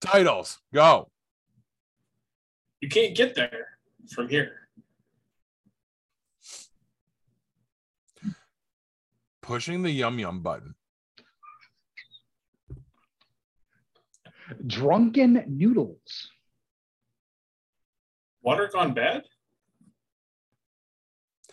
[0.00, 1.10] Titles, go.
[2.80, 3.68] You can't get there
[4.10, 4.52] from here.
[9.42, 10.74] Pushing the yum yum button.
[14.66, 16.30] Drunken noodles.
[18.42, 19.24] Water gone bad?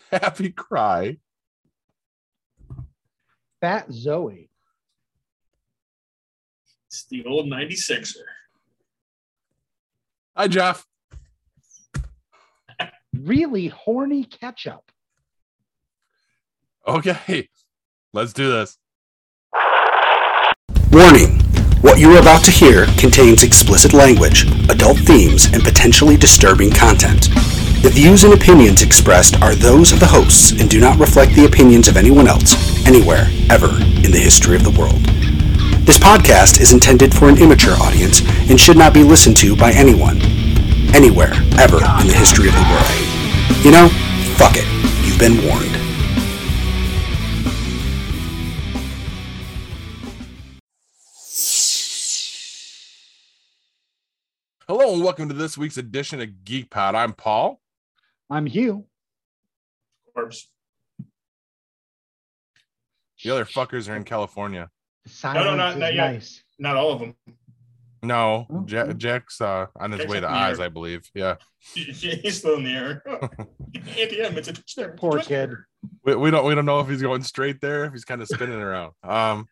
[0.12, 1.18] Happy cry.
[3.60, 4.50] Fat Zoe.
[6.88, 8.16] It's the old 96er.
[10.38, 10.86] Hi, Jeff.
[13.20, 14.92] Really horny ketchup.
[16.88, 17.50] Okay,
[18.14, 18.78] let's do this.
[20.92, 21.40] Warning
[21.82, 27.30] What you are about to hear contains explicit language, adult themes, and potentially disturbing content.
[27.82, 31.46] The views and opinions expressed are those of the hosts and do not reflect the
[31.46, 32.54] opinions of anyone else,
[32.86, 33.72] anywhere, ever,
[34.06, 35.02] in the history of the world.
[35.88, 39.72] This podcast is intended for an immature audience and should not be listened to by
[39.72, 40.22] anyone,
[40.94, 43.64] anywhere, ever, in the history of the world.
[43.64, 43.88] You know,
[44.36, 44.68] fuck it.
[45.08, 45.78] You've been warned.
[54.68, 56.96] Hello and welcome to this week's edition of Geek Pod.
[56.96, 57.62] I'm Paul.
[58.30, 58.88] I'm Hugh.
[60.14, 60.50] Corbs.
[63.24, 64.70] The other fuckers are in California.
[65.08, 66.12] Silence no, not- not yet.
[66.12, 66.44] nice.
[66.60, 67.16] Not all of them.
[68.04, 70.60] No, Oh, Ja- Jack's uh, on his Jack's way to up Oz.
[70.60, 71.10] I believe.
[71.16, 71.36] Yeah,
[71.74, 73.04] He's still in the air.
[73.08, 74.92] ATM, it's a touchdown.
[74.98, 75.52] Poor kid.
[76.06, 78.28] we, we don't we don't know if he's going straight there, if he's kind of
[78.28, 78.94] spinning around.
[79.04, 79.48] Um,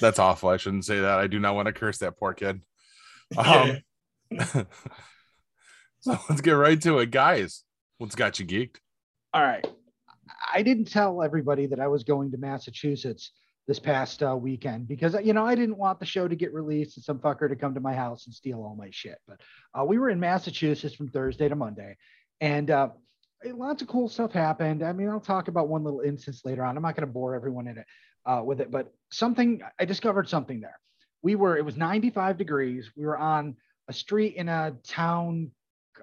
[0.00, 0.48] that's awful.
[0.48, 1.18] I shouldn't say that.
[1.18, 2.60] I do not want to curse that poor kid.
[3.36, 3.78] Um,
[6.00, 7.62] so let's get right to it, guys.
[7.98, 8.76] What's got you geeked?
[9.34, 9.66] All right.
[10.52, 13.32] I didn't tell everybody that I was going to Massachusetts
[13.70, 16.96] this past uh, weekend because you know I didn't want the show to get released
[16.96, 19.18] and some fucker to come to my house and steal all my shit.
[19.28, 19.40] But
[19.78, 21.96] uh, we were in Massachusetts from Thursday to Monday,
[22.40, 22.88] and uh,
[23.44, 24.82] lots of cool stuff happened.
[24.82, 26.76] I mean, I'll talk about one little instance later on.
[26.76, 27.86] I'm not going to bore everyone in it
[28.26, 30.80] uh, with it, but something I discovered something there.
[31.22, 32.90] We were it was 95 degrees.
[32.96, 33.54] We were on
[33.86, 35.52] a street in a town.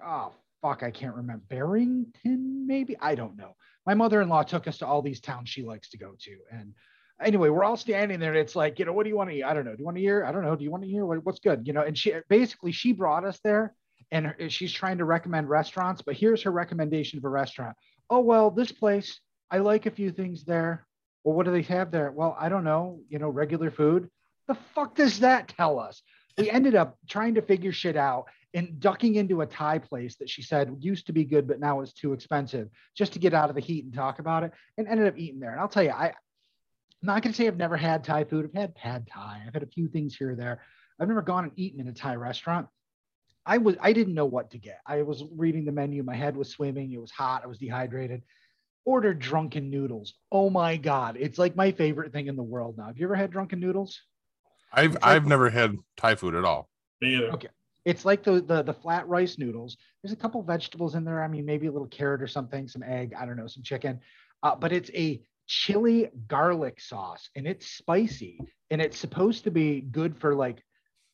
[0.02, 0.32] Oh
[0.62, 5.02] fuck, I can't remember Barrington, maybe I don't know my mother-in-law took us to all
[5.02, 6.74] these towns she likes to go to and
[7.22, 9.36] anyway we're all standing there and it's like you know what do you want to
[9.36, 9.44] eat?
[9.44, 9.74] I don't know.
[9.74, 10.56] Do you want to hear i don't know.
[10.56, 11.66] Do you want to hear what, what's good?
[11.66, 13.74] You know and she basically she brought us there
[14.12, 17.76] and she's trying to recommend restaurants but here's her recommendation of a restaurant.
[18.10, 19.20] Oh well this place
[19.52, 20.86] i like a few things there.
[21.24, 22.12] Well what do they have there?
[22.12, 24.10] Well i don't know you know regular food.
[24.48, 26.02] The fuck does that tell us?
[26.38, 30.30] We ended up trying to figure shit out and ducking into a thai place that
[30.30, 33.50] she said used to be good but now is too expensive just to get out
[33.50, 35.52] of the heat and talk about it and ended up eating there.
[35.52, 36.14] And I'll tell you, I,
[37.02, 38.46] I'm not going to say I've never had Thai food.
[38.46, 39.44] I've had pad Thai.
[39.46, 40.62] I've had a few things here or there.
[41.00, 42.68] I've never gone and eaten in a Thai restaurant.
[43.46, 44.80] I was I didn't know what to get.
[44.86, 46.04] I was reading the menu.
[46.04, 46.92] My head was swimming.
[46.92, 47.44] It was hot.
[47.44, 48.24] I was dehydrated.
[48.84, 50.16] Ordered drunken noodles.
[50.32, 52.88] Oh my god, it's like my favorite thing in the world now.
[52.88, 54.02] Have you ever had drunken noodles?
[54.74, 56.70] I've like- I've never had Thai food at all.
[57.00, 57.32] Me either.
[57.34, 57.48] Okay.
[57.86, 59.78] It's like the, the the flat rice noodles.
[60.04, 61.24] There's a couple vegetables in there.
[61.24, 63.14] I mean, maybe a little carrot or something, some egg.
[63.18, 64.02] I don't know, some chicken.
[64.44, 69.82] Uh, but it's a chili garlic sauce, and it's spicy, and it's supposed to be
[69.82, 70.62] good for like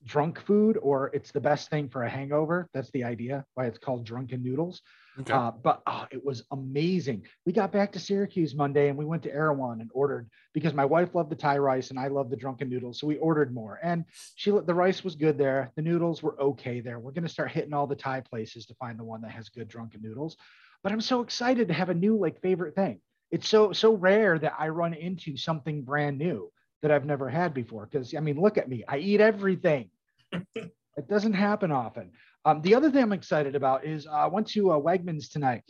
[0.06, 2.68] drunk food, or it's the best thing for a hangover.
[2.74, 4.82] That's the idea why it's called drunken noodles.
[5.20, 5.32] Okay.
[5.32, 7.26] Uh, but oh, it was amazing.
[7.46, 10.86] We got back to Syracuse Monday and we went to Erewhon and ordered because my
[10.86, 13.00] wife loved the Thai rice and I love the drunken noodles.
[13.00, 13.80] So we ordered more.
[13.84, 14.06] And
[14.36, 15.72] she the rice was good there.
[15.76, 17.00] The noodles were okay there.
[17.00, 19.50] We're going to start hitting all the Thai places to find the one that has
[19.50, 20.36] good drunken noodles.
[20.82, 23.00] But I'm so excited to have a new like favorite thing.
[23.32, 26.52] It's so so rare that I run into something brand new
[26.82, 27.88] that I've never had before.
[27.90, 28.84] Because I mean, look at me.
[28.88, 29.90] I eat everything.
[30.56, 32.12] it doesn't happen often.
[32.46, 35.64] Um, the other thing I'm excited about is uh, I went to uh, Wegmans tonight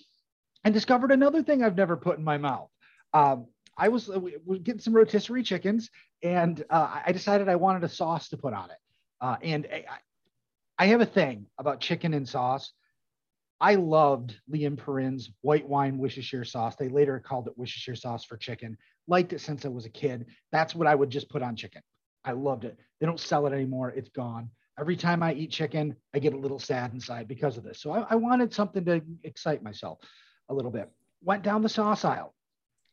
[0.63, 2.69] and discovered another thing I've never put in my mouth.
[3.13, 3.47] Um,
[3.77, 5.89] I was uh, we was getting some rotisserie chickens,
[6.21, 8.77] and uh, I decided I wanted a sauce to put on it.
[9.21, 9.85] Uh, and I,
[10.77, 12.71] I have a thing about chicken and sauce.
[13.63, 16.75] I loved Lea & Perrins white wine Worcestershire sauce.
[16.75, 18.77] They later called it Worcestershire sauce for chicken.
[19.07, 20.25] Liked it since I was a kid.
[20.51, 21.81] That's what I would just put on chicken.
[22.25, 22.77] I loved it.
[22.99, 23.91] They don't sell it anymore.
[23.91, 24.49] It's gone.
[24.77, 27.79] Every time I eat chicken, I get a little sad inside because of this.
[27.79, 29.99] So I, I wanted something to excite myself
[30.49, 30.91] a little bit.
[31.23, 32.35] Went down the sauce aisle,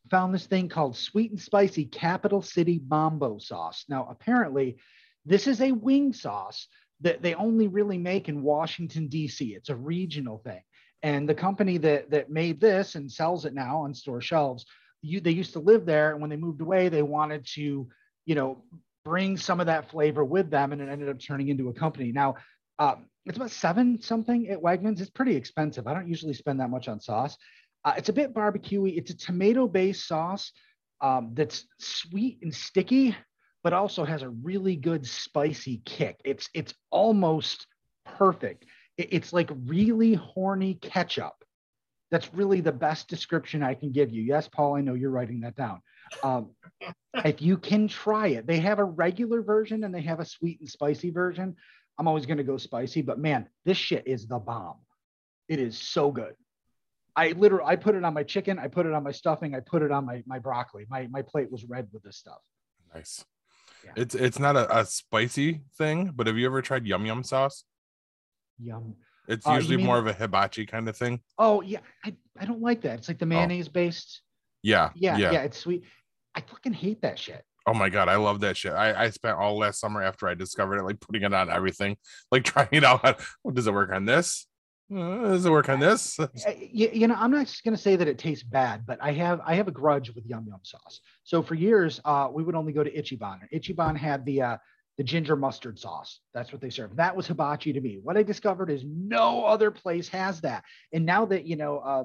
[0.09, 3.83] found this thing called sweet and spicy capital city mambo sauce.
[3.89, 4.77] Now, apparently,
[5.25, 6.69] this is a wing sauce
[7.01, 9.53] that they only really make in Washington, D.C.
[9.53, 10.61] It's a regional thing.
[11.03, 14.65] And the company that, that made this and sells it now on store shelves,
[15.01, 16.11] you, they used to live there.
[16.11, 17.87] And when they moved away, they wanted to,
[18.25, 18.63] you know,
[19.03, 22.11] bring some of that flavor with them, and it ended up turning into a company.
[22.11, 22.35] Now,
[22.77, 25.01] um, it's about seven something at Wegmans.
[25.01, 25.87] It's pretty expensive.
[25.87, 27.37] I don't usually spend that much on sauce.
[27.83, 28.97] Uh, it's a bit barbecuey.
[28.97, 30.51] It's a tomato-based sauce
[31.01, 33.15] um, that's sweet and sticky,
[33.63, 36.19] but also has a really good spicy kick.
[36.25, 37.67] It's it's almost
[38.05, 38.65] perfect.
[38.97, 41.33] It's like really horny ketchup.
[42.11, 44.21] That's really the best description I can give you.
[44.21, 45.81] Yes, Paul, I know you're writing that down.
[46.23, 46.49] Um,
[47.23, 50.59] if you can try it, they have a regular version and they have a sweet
[50.59, 51.55] and spicy version.
[51.97, 54.77] I'm always going to go spicy, but man, this shit is the bomb.
[55.47, 56.33] It is so good.
[57.15, 59.59] I literally I put it on my chicken, I put it on my stuffing, I
[59.59, 60.85] put it on my my broccoli.
[60.89, 62.39] My my plate was red with this stuff.
[62.93, 63.23] Nice.
[63.83, 63.91] Yeah.
[63.95, 67.63] It's it's not a, a spicy thing, but have you ever tried yum yum sauce?
[68.59, 68.95] Yum.
[69.27, 71.21] It's Uh, usually mean- more of a hibachi kind of thing.
[71.37, 72.99] Oh yeah, I, I don't like that.
[72.99, 74.21] It's like the mayonnaise based.
[74.63, 74.89] Yeah.
[74.95, 75.31] Yeah, Yeah.
[75.31, 75.83] yeah, it's sweet.
[76.35, 77.43] I fucking hate that shit.
[77.67, 78.73] Oh my god, I love that shit.
[78.73, 81.97] I, I spent all last summer after I discovered it, like putting it on everything,
[82.31, 83.21] like trying it out.
[83.45, 84.47] Oh, does it work on this?
[84.93, 86.19] Uh, does it work on this?
[86.19, 86.27] Uh,
[86.59, 89.39] you, you know, I'm not just gonna say that it tastes bad, but I have
[89.45, 90.99] I have a grudge with yum yum sauce.
[91.23, 93.39] So for years, uh, we would only go to Ichiban.
[93.53, 94.57] Ichiban had the uh,
[94.97, 96.19] the ginger mustard sauce.
[96.33, 96.95] That's what they serve.
[96.97, 97.99] That was hibachi to me.
[98.03, 100.63] What I discovered is no other place has that.
[100.91, 102.03] And now that you know, uh,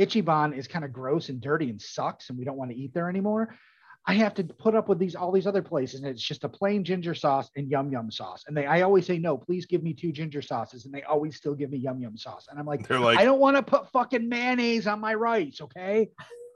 [0.00, 2.94] Ichiban is kind of gross and dirty and sucks, and we don't want to eat
[2.94, 3.54] there anymore.
[4.04, 6.48] I have to put up with these all these other places, and it's just a
[6.48, 8.44] plain ginger sauce and yum yum sauce.
[8.48, 11.36] And they, I always say no, please give me two ginger sauces, and they always
[11.36, 12.46] still give me yum yum sauce.
[12.50, 15.60] And I'm like, They're like, I don't want to put fucking mayonnaise on my rice,
[15.60, 16.10] okay?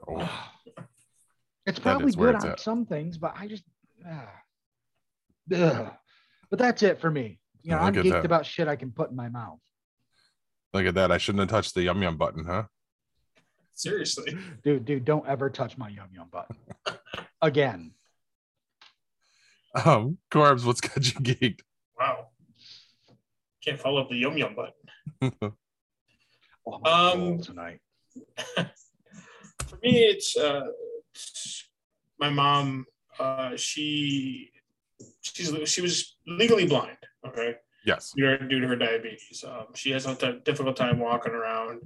[0.09, 0.49] oh,
[1.65, 2.59] It's probably good it's on at.
[2.59, 3.63] some things, but I just,
[4.05, 4.29] ah.
[5.55, 5.91] Ugh.
[6.49, 7.39] but that's it for me.
[7.63, 8.25] You know, Yeah, I'm geeked that.
[8.25, 9.59] about shit I can put in my mouth.
[10.73, 11.13] look at that.
[11.13, 12.63] I shouldn't have touched the yum yum button, huh?
[13.73, 14.37] Seriously.
[14.63, 16.57] Dude, dude, don't ever touch my yum yum button
[17.41, 17.93] again.
[19.85, 21.59] Um, Corbs, what's got you geeked?
[21.99, 22.27] Wow.
[23.63, 25.53] Can't follow up the yum yum button.
[26.69, 27.79] Oh, Um, tonight.
[28.57, 30.65] For me, it's uh,
[31.13, 31.63] it's-
[32.19, 32.85] my mom.
[33.17, 34.51] Uh, she
[35.21, 36.97] she's she was legally blind.
[37.25, 37.55] Okay,
[37.85, 38.11] yes.
[38.17, 39.45] due to, due to her diabetes.
[39.47, 41.79] Um, she has a t- difficult time walking around.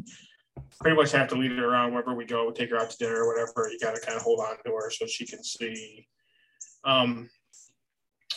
[0.80, 3.24] Pretty much have to lead her around wherever we go, take her out to dinner
[3.24, 3.70] or whatever.
[3.70, 6.08] You got to kind of hold on to her so she can see.
[6.84, 7.30] Um,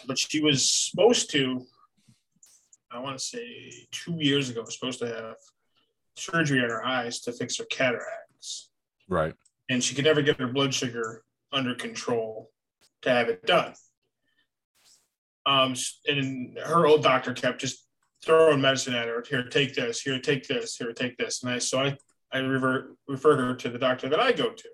[0.07, 1.65] but she was supposed to,
[2.91, 5.37] I want to say two years ago, was supposed to have
[6.17, 8.71] surgery on her eyes to fix her cataracts.
[9.09, 9.35] Right.
[9.71, 12.51] And she could never get her blood sugar under control
[13.03, 13.75] to have it done.
[15.47, 15.75] Um,
[16.07, 17.87] and her old doctor kept just
[18.25, 19.25] throwing medicine at her.
[19.29, 20.01] Here, take this.
[20.01, 20.77] Here, take this.
[20.77, 21.43] Here, take this.
[21.43, 21.97] And I so I
[22.33, 24.69] I revert referred her to the doctor that I go to.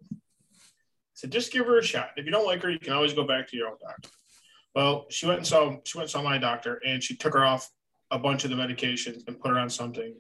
[1.14, 2.11] So just give her a shot.
[2.17, 4.08] If you don't like her, you can always go back to your own doctor.
[4.75, 7.44] Well, she went and saw she went and saw my doctor, and she took her
[7.44, 7.69] off
[8.11, 10.14] a bunch of the medications and put her on something,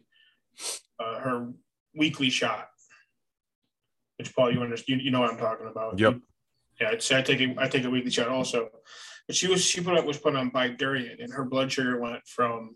[0.98, 1.48] uh, her
[1.94, 2.68] weekly shot.
[4.18, 5.00] Which Paul, you understand?
[5.00, 5.98] You, you know what I'm talking about.
[5.98, 6.18] Yep.
[6.80, 8.68] Yeah, I'd say I take a, I take a weekly shot also,
[9.26, 12.26] but she was she put up was put on Bydureon, and her blood sugar went
[12.26, 12.74] from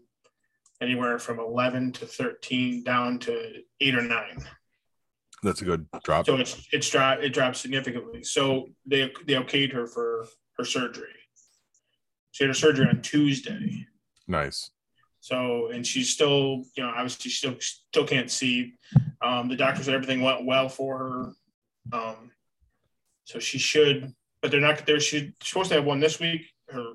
[0.80, 4.44] anywhere from 11 to 13 down to eight or nine.
[5.42, 6.26] That's a good drop.
[6.26, 8.24] So it's it's dropped it dropped significantly.
[8.24, 10.26] So they they okayed her for
[10.56, 11.08] her surgery.
[12.32, 13.86] She had her surgery on Tuesday.
[14.26, 14.70] Nice.
[15.20, 18.74] So and she's still, you know, obviously still still can't see.
[19.22, 21.32] Um, the doctor said everything went well for her.
[21.92, 22.30] Um,
[23.24, 24.84] so she should, but they're not.
[24.86, 26.42] They're she's supposed to have one this week.
[26.70, 26.94] Her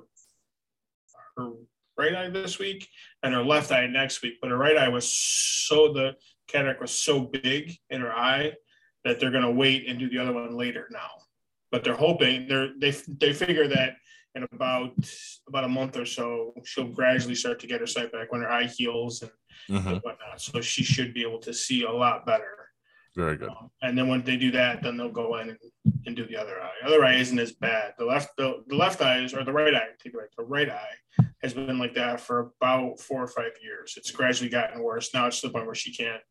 [1.37, 1.51] her
[1.97, 2.87] right eye this week
[3.23, 4.35] and her left eye next week.
[4.41, 6.15] But her right eye was so the
[6.47, 8.53] cataract was so big in her eye
[9.05, 11.09] that they're going to wait and do the other one later now.
[11.71, 13.95] But they're hoping they're they they figure that
[14.35, 14.91] in about
[15.47, 18.51] about a month or so she'll gradually start to get her sight back when her
[18.51, 19.31] eye heals and,
[19.87, 20.41] and whatnot.
[20.41, 22.55] So she should be able to see a lot better.
[23.15, 23.49] Very good.
[23.49, 25.59] Um, and then when they do that, then they'll go in and,
[26.05, 26.85] and do the other eye.
[26.85, 27.93] Other eye isn't as bad.
[27.97, 30.29] The left the, the left eye is or the right eye, take it right.
[30.37, 30.95] The right eye
[31.41, 33.93] has been like that for about four or five years.
[33.97, 35.13] It's gradually gotten worse.
[35.13, 36.21] Now it's to the point where she can't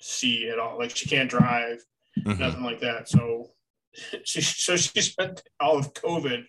[0.00, 0.78] see at all.
[0.78, 1.78] Like she can't drive,
[2.18, 2.38] Mhm.
[2.38, 3.08] nothing like that.
[3.08, 3.52] So
[4.24, 6.44] she so she spent all of COVID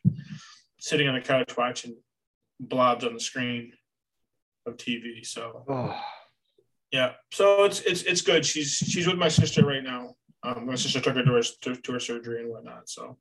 [0.80, 1.96] sitting on the couch watching
[2.60, 3.74] blobs on the screen
[4.66, 5.26] of TV.
[5.26, 6.02] So Oh,
[6.92, 8.46] yeah, so it's it's it's good.
[8.46, 10.16] She's she's with my sister right now.
[10.44, 12.88] Um, my sister took her to her to, to her surgery and whatnot.
[12.90, 13.18] So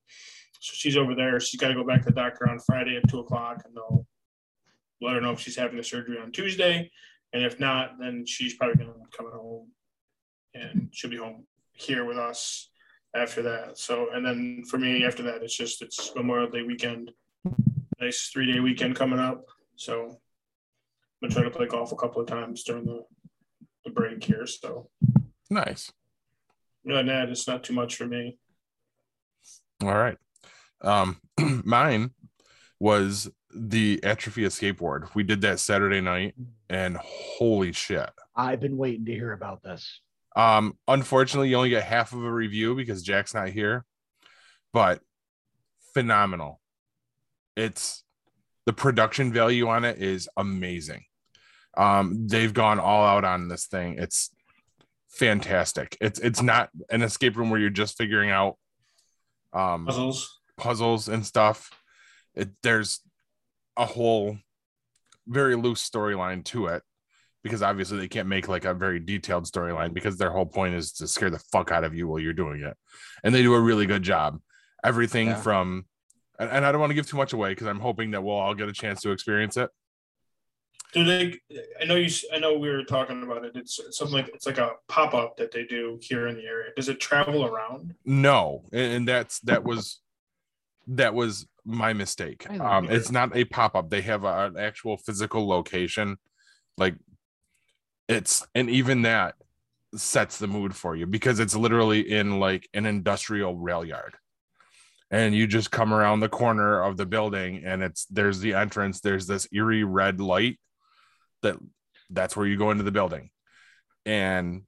[0.61, 1.41] so she's over there.
[1.41, 4.07] She's got to go back to the doctor on Friday at two o'clock, and they'll
[5.01, 6.91] let her know if she's having the surgery on Tuesday,
[7.33, 9.69] and if not, then she's probably gonna come home,
[10.55, 12.71] and she'll be home here with us
[13.15, 13.79] after that.
[13.79, 17.11] So and then for me after that, it's just it's Memorial Day weekend.
[18.01, 19.45] nice three day weekend coming up.
[19.77, 20.05] So
[21.23, 23.03] I'm gonna try to play golf a couple of times during the,
[23.85, 24.47] the break here.
[24.47, 24.91] So
[25.51, 25.93] Nice.
[26.85, 28.39] than that, it's not too much for me.
[29.83, 30.19] All right.
[30.81, 31.21] Um,
[31.65, 32.11] mine
[32.81, 35.09] was the atrophy escape ward.
[35.15, 36.35] We did that Saturday night,
[36.69, 38.11] and holy shit.
[38.35, 40.01] I've been waiting to hear about this.
[40.37, 43.85] Um, unfortunately, you only get half of a review because Jack's not here,
[44.73, 45.01] but
[45.95, 46.61] phenomenal.
[47.57, 48.05] It's
[48.67, 51.05] the production value on it is amazing.
[51.77, 53.97] Um, they've gone all out on this thing.
[53.99, 54.31] It's
[55.09, 55.97] fantastic.
[56.01, 58.57] It's it's not an escape room where you're just figuring out
[59.53, 60.41] um Puzzles.
[60.59, 61.71] puzzles and stuff.
[62.35, 63.01] It, there's
[63.77, 64.39] a whole
[65.27, 66.83] very loose storyline to it
[67.43, 70.93] because obviously they can't make like a very detailed storyline because their whole point is
[70.93, 72.77] to scare the fuck out of you while you're doing it.
[73.23, 74.41] And they do a really good job.
[74.85, 75.37] Everything Yeah.
[75.41, 75.87] from
[76.39, 78.35] and, and I don't want to give too much away because I'm hoping that we'll
[78.37, 79.71] all get a chance to experience it.
[80.93, 81.39] Do they?
[81.81, 82.05] I know you.
[82.07, 83.53] s- I know we were talking about it.
[83.57, 86.71] It's something like it's like a pop up that they do here in the area.
[86.77, 87.95] Does it travel around?
[88.05, 90.01] No, and, and that's that was
[90.89, 92.49] that was my mistake.
[92.49, 93.91] Um, it's not a pop up.
[93.91, 96.17] They have a, an actual physical location,
[96.79, 96.95] like
[98.09, 99.35] it's and even that
[99.95, 104.15] sets the mood for you because it's literally in like an industrial rail yard,
[105.11, 109.01] and you just come around the corner of the building and it's there's the entrance.
[109.01, 110.59] There's this eerie red light
[111.43, 111.57] that
[112.11, 113.31] that's where you go into the building,
[114.05, 114.63] and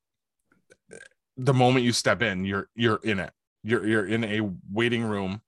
[1.37, 4.41] the moment you step in, you're you're in it you're you're in a
[4.73, 5.41] waiting room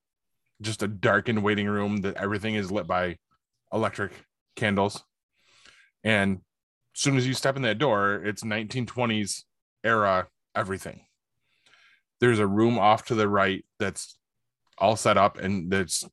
[0.61, 3.17] just a darkened waiting room that everything is lit by
[3.73, 4.13] electric
[4.57, 5.03] candles.
[6.05, 6.41] And
[6.95, 9.45] as soon as you step in that door it's 1920s
[9.85, 11.03] era everything.
[12.21, 14.19] There's a room off to the right that's
[14.77, 16.05] all set up and that's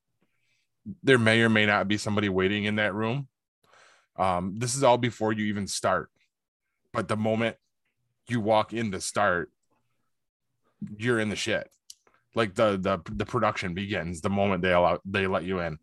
[1.04, 3.28] there may or may not be somebody waiting in that room.
[4.18, 6.10] Um, this is all before you even start.
[6.94, 7.58] But the moment
[8.30, 9.52] you walk in to start
[10.98, 11.70] you're in the shit
[12.36, 15.78] like the the the production begins the moment they allow they let you in.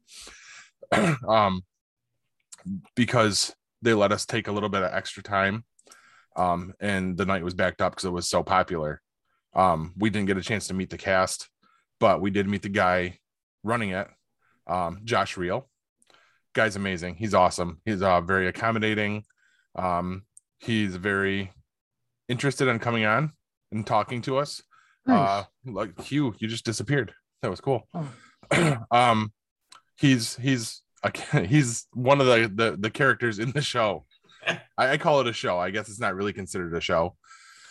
[1.28, 1.62] Um
[2.96, 5.64] because they let us take a little bit of extra time
[6.36, 9.00] um and the night was backed up because it was so popular.
[9.54, 11.48] Um we didn't get a chance to meet the cast
[12.00, 13.18] but we did meet the guy
[13.62, 14.08] running it
[14.66, 15.68] um josh real
[16.54, 17.16] guy's amazing.
[17.16, 17.80] He's awesome.
[17.84, 19.24] He's uh very accommodating.
[19.74, 20.22] Um
[20.58, 21.52] he's very
[22.28, 23.32] interested in coming on
[23.70, 24.62] and talking to us
[25.06, 25.28] Nice.
[25.28, 28.10] uh like hugh you just disappeared that was cool Oh.
[28.90, 29.32] um
[29.96, 34.06] he's he's a, he's one of the, the the characters in the show
[34.78, 37.16] I, I call it a show i guess it's not really considered a show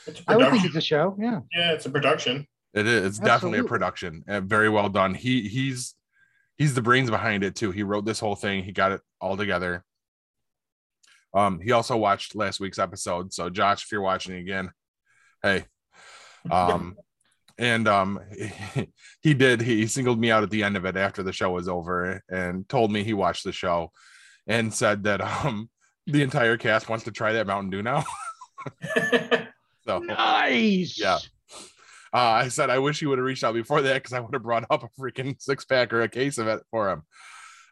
[0.08, 0.68] It's a I would think production.
[0.68, 1.18] it's a show.
[1.20, 1.40] Yeah.
[1.56, 2.48] yeah, it's a production.
[2.74, 5.96] it is it's definitely a production and very well done he he's
[6.58, 9.36] he's the brains behind it too he wrote this whole thing he got it all
[9.38, 9.84] together
[11.34, 14.70] um he also watched last week's episode so josh if you're watching again
[15.42, 15.66] hey
[16.52, 16.96] um
[17.58, 18.20] and um
[19.22, 21.68] he did he singled me out at the end of it after the show was
[21.68, 23.92] over and told me he watched the show
[24.48, 25.70] and said that um
[26.08, 28.04] the entire cast wants to try that mountain dew now
[29.86, 30.98] so Nice.
[31.00, 31.18] Yeah.
[32.14, 34.34] uh, i said i wish he would have reached out before that because i would
[34.34, 37.04] have brought up a freaking six pack or a case of it for him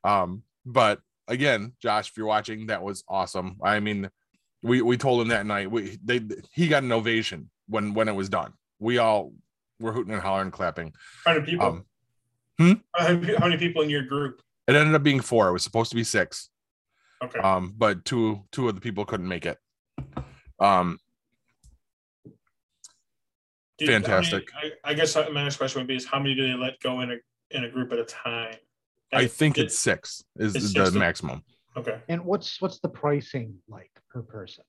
[0.03, 4.09] um but again josh if you're watching that was awesome i mean
[4.63, 6.21] we we told him that night we they
[6.53, 9.31] he got an ovation when when it was done we all
[9.81, 10.93] were hooting and hollering and clapping
[11.25, 11.65] How many people?
[11.65, 11.85] um
[12.95, 14.41] how, many, how many people in your group?
[14.67, 16.49] it ended up being four it was supposed to be six
[17.23, 17.39] Okay.
[17.39, 19.57] um but two two of the people couldn't make it
[20.59, 20.97] um
[23.77, 24.47] Did- how many- fantastic.
[24.55, 27.01] I, I guess my next question would be: Is how many do they let go
[27.01, 27.15] in a
[27.49, 28.55] in a group at a time?
[29.13, 31.43] i think Did- it's six is It's the six maximum
[31.75, 31.99] okay.
[32.07, 34.63] And what's what's the pricing like per person?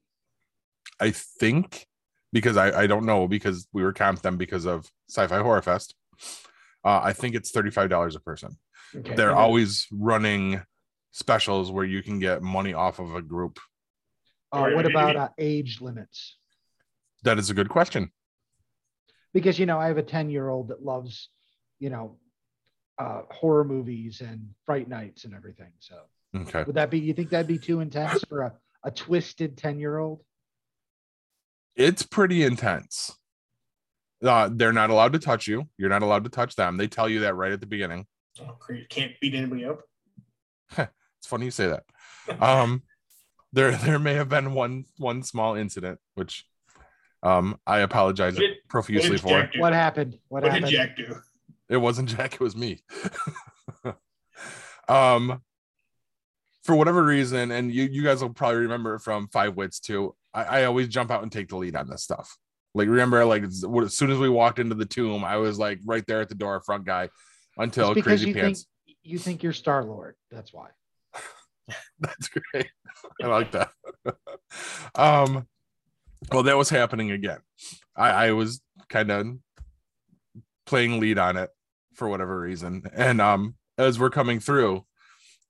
[1.00, 1.87] I think
[2.32, 5.94] because I, I don't know because we were comped them because of Sci-Fi Horror Fest.
[6.84, 8.56] Uh, I think it's thirty-five dollars a person.
[8.94, 9.14] Okay.
[9.14, 10.62] They're and always running
[11.12, 13.58] specials where you can get money off of a group.
[14.50, 16.36] Uh, what about uh, age limits?
[17.22, 18.10] That is a good question.
[19.32, 21.28] Because you know, I have a ten-year-old that loves,
[21.78, 22.18] you know,
[22.98, 25.72] uh, horror movies and Fright Nights and everything.
[25.78, 26.00] So
[26.34, 26.64] Okay.
[26.64, 26.98] would that be?
[26.98, 30.22] You think that'd be too intense for a, a twisted ten-year-old?
[31.76, 33.16] It's pretty intense.
[34.22, 35.68] Uh, they're not allowed to touch you.
[35.78, 36.76] You're not allowed to touch them.
[36.76, 38.06] They tell you that right at the beginning.
[38.40, 38.88] Oh, great.
[38.88, 39.80] Can't beat anybody up.
[41.18, 42.42] It's funny you say that.
[42.42, 42.82] Um,
[43.52, 46.44] there there may have been one one small incident, which
[47.22, 49.48] um I apologize did- profusely did for.
[49.58, 50.18] What happened?
[50.28, 50.70] What, What happened?
[50.72, 51.14] did Jack do?
[51.68, 52.80] It wasn't Jack, it was me.
[54.88, 55.42] um,
[56.64, 60.14] for whatever reason, and you you guys will probably remember it from Five Wits too.
[60.34, 62.36] I, I always jump out and take the lead on this stuff.
[62.74, 66.04] Like remember, like as soon as we walked into the tomb, I was like right
[66.06, 67.10] there at the door, front guy,
[67.58, 68.66] until Crazy you Pants.
[68.86, 70.14] think you think you're Star Lord.
[70.30, 70.68] That's why.
[72.00, 72.70] That's great.
[73.22, 73.70] I like that.
[74.94, 75.46] um,
[76.30, 77.40] well, that was happening again.
[77.94, 79.26] I, I was kind of
[80.64, 81.50] playing lead on it
[81.94, 84.86] for whatever reason, and um, as we're coming through,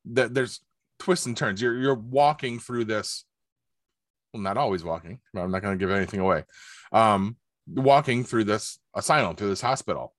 [0.07, 0.61] that there's
[0.99, 1.63] twists and turns.
[1.63, 3.25] You're you're walking through this.
[4.33, 5.21] Well, not always walking.
[5.37, 6.45] I'm not going to give anything away.
[6.93, 7.37] Um,
[7.67, 10.15] walking through this asylum, through this hospital,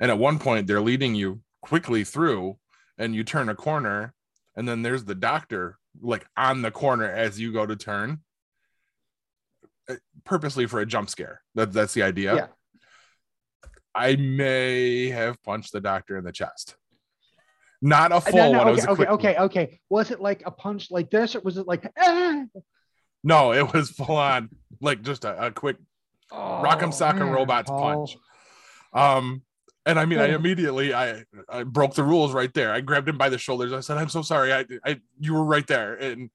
[0.00, 2.58] and at one point they're leading you quickly through,
[2.98, 4.14] and you turn a corner,
[4.56, 8.18] and then there's the doctor like on the corner as you go to turn
[9.88, 9.94] uh,
[10.24, 13.68] purposely for a jump scare that, that's the idea Yeah.
[13.94, 16.76] i may have punched the doctor in the chest
[17.80, 19.80] not a Uh, full no, no, one okay, okay, quick okay, okay.
[19.88, 22.42] Was it like a punch like this, or was it like ah?
[23.26, 24.48] No it was full on
[24.80, 25.76] like just a, a quick
[26.32, 28.06] rock'em Oh, sock'em man, robots Paul.
[28.06, 28.16] punch.
[28.92, 29.42] Um
[29.84, 32.72] and i mean i immediately i i broke the rules right there.
[32.72, 33.72] I grabbed him by the shoulders.
[33.72, 34.52] I said i'm so sorry.
[34.52, 35.94] I i you were right there.
[35.94, 36.30] And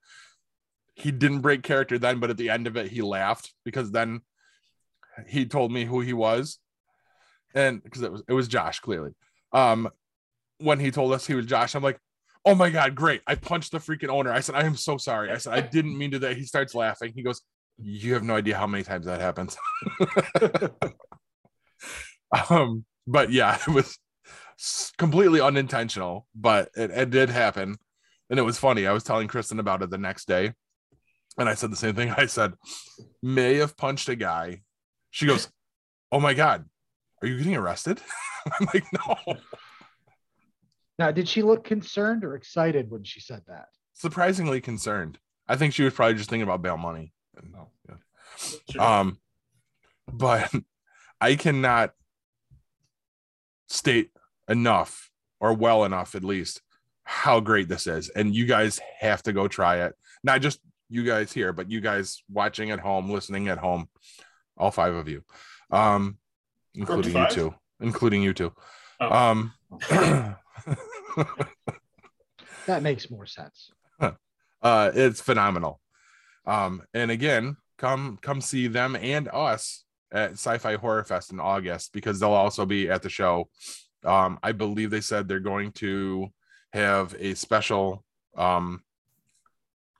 [0.93, 4.21] he didn't break character then but at the end of it he laughed because then
[5.27, 6.59] he told me who he was.
[7.53, 9.11] And because it was it was josh clearly.
[9.53, 9.89] Um
[10.59, 11.99] when he told us he was josh i'm like
[12.45, 13.21] oh my god great.
[13.27, 14.31] I punched the freaking owner.
[14.31, 15.31] I said i am so sorry.
[15.31, 16.37] I said i didn't mean to that.
[16.37, 17.13] He starts laughing.
[17.15, 17.41] He goes
[17.77, 19.57] you have no idea how many times that happens.
[22.49, 23.97] Um but yeah it was
[24.97, 27.75] completely unintentional but it, it did happen.
[28.29, 28.87] And it was funny.
[28.87, 30.53] I was telling kristen about it the next day
[31.37, 32.09] and i said the same thing.
[32.17, 32.53] I said
[33.21, 34.61] may have punched a guy.
[35.09, 35.49] She goes
[36.11, 36.65] oh my god
[37.21, 37.99] are you getting arrested?
[38.59, 39.35] I'm like no
[40.99, 43.65] Now, did she look concerned or excited when she said that?
[43.93, 45.19] surprisingly concerned
[45.49, 47.53] i think she was probably just thinking about bail money And,
[47.87, 47.95] yeah.
[48.71, 48.81] Sure.
[48.81, 49.19] um
[50.11, 50.49] but
[51.21, 51.91] i cannot
[53.67, 54.09] state
[54.47, 55.11] enough
[55.41, 56.61] or well enough at least
[57.03, 61.03] how great this is and you guys have to go try it not just you
[61.03, 63.87] guys here but you guys watching at home listening at home
[64.57, 65.21] all five of you
[65.71, 66.17] um
[66.75, 67.29] including you five?
[67.33, 68.53] two including you two
[69.01, 69.11] Oh.
[69.13, 69.53] um
[72.67, 73.71] That makes more sense.
[74.61, 75.79] uh it's phenomenal.
[76.45, 81.93] Um and again come come see them and us at sci-fi horror fest in august
[81.93, 83.49] because they'll also be at the show.
[84.05, 86.29] Um i believe they said they're going to
[86.73, 88.03] have a special
[88.37, 88.81] um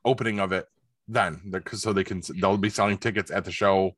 [0.06, 0.66] opening of it
[1.08, 1.42] then
[1.74, 3.92] so they can they'll be selling tickets at the show.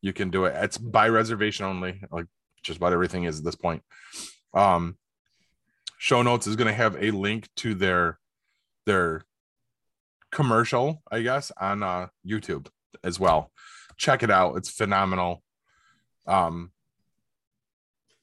[0.00, 0.54] You can do it.
[0.56, 2.26] It's by reservation only like
[2.62, 3.82] just about everything is at this point.
[4.54, 4.96] Um
[5.98, 8.18] show notes is going to have a link to their
[8.84, 9.22] their
[10.30, 12.68] commercial, I guess, on uh, YouTube
[13.02, 13.50] as well.
[13.96, 15.42] Check it out; it's phenomenal.
[16.26, 16.72] Um,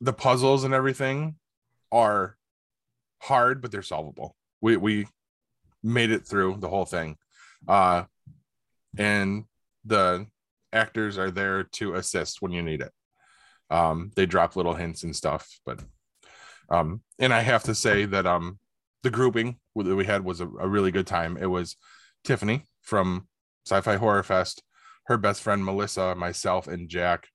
[0.01, 1.35] the puzzles and everything
[1.91, 2.37] are
[3.19, 4.35] hard, but they're solvable.
[4.61, 5.07] We we
[5.81, 7.17] made it through the whole thing,
[7.67, 8.03] uh,
[8.97, 9.45] and
[9.85, 10.27] the
[10.71, 12.91] actors are there to assist when you need it.
[13.69, 15.79] Um, they drop little hints and stuff, but
[16.69, 18.59] um, and I have to say that um,
[19.03, 21.37] the grouping that we had was a, a really good time.
[21.37, 21.75] It was
[22.23, 23.27] Tiffany from
[23.65, 24.63] Sci-Fi Horror Fest,
[25.07, 27.27] her best friend Melissa, myself, and Jack.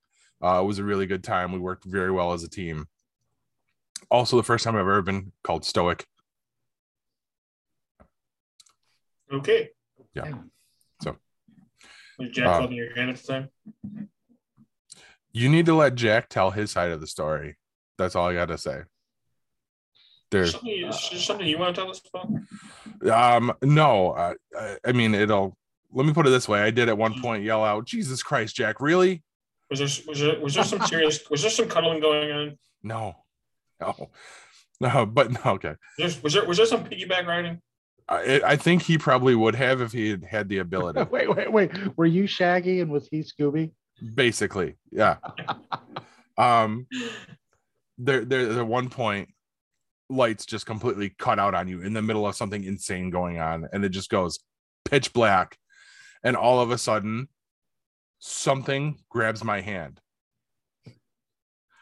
[0.43, 1.53] Uh, it was a really good time.
[1.53, 2.87] We worked very well as a team.
[4.11, 6.07] Also, the first time I've ever been called Stoic.
[9.33, 9.71] okay.
[10.15, 10.35] Yeah.
[12.19, 13.51] Was Jack Uh, holding your hand at the time?
[15.33, 17.57] You need to let Jack tell his side of the story.
[17.97, 18.83] That's all I got to say.
[20.31, 22.29] There's Something, is something you want to tell us about?
[23.13, 25.57] um no uh, I, I mean it'll
[25.93, 28.57] let me put it this way i did at one point yell out jesus christ
[28.57, 29.23] jack really
[29.71, 32.59] Was there was there was there some serious was there some cuddling going on?
[32.83, 33.15] no
[33.81, 34.11] no
[34.81, 37.61] no but no okay Was there was there, was there some piggyback riding?
[38.09, 41.53] I, I think he probably would have if he had had the ability wait, wait,
[41.53, 41.71] wait.
[41.97, 43.71] Were you Shaggy and was he Scooby?
[44.15, 45.17] basically yeah
[46.39, 46.87] um
[47.99, 49.29] there there's at one point
[50.11, 53.69] lights just completely cut out on you in the middle of something insane going on
[53.73, 54.39] and it just goes
[54.85, 55.59] pitch black
[56.23, 57.29] and all of a sudden
[58.19, 60.01] something grabs my hand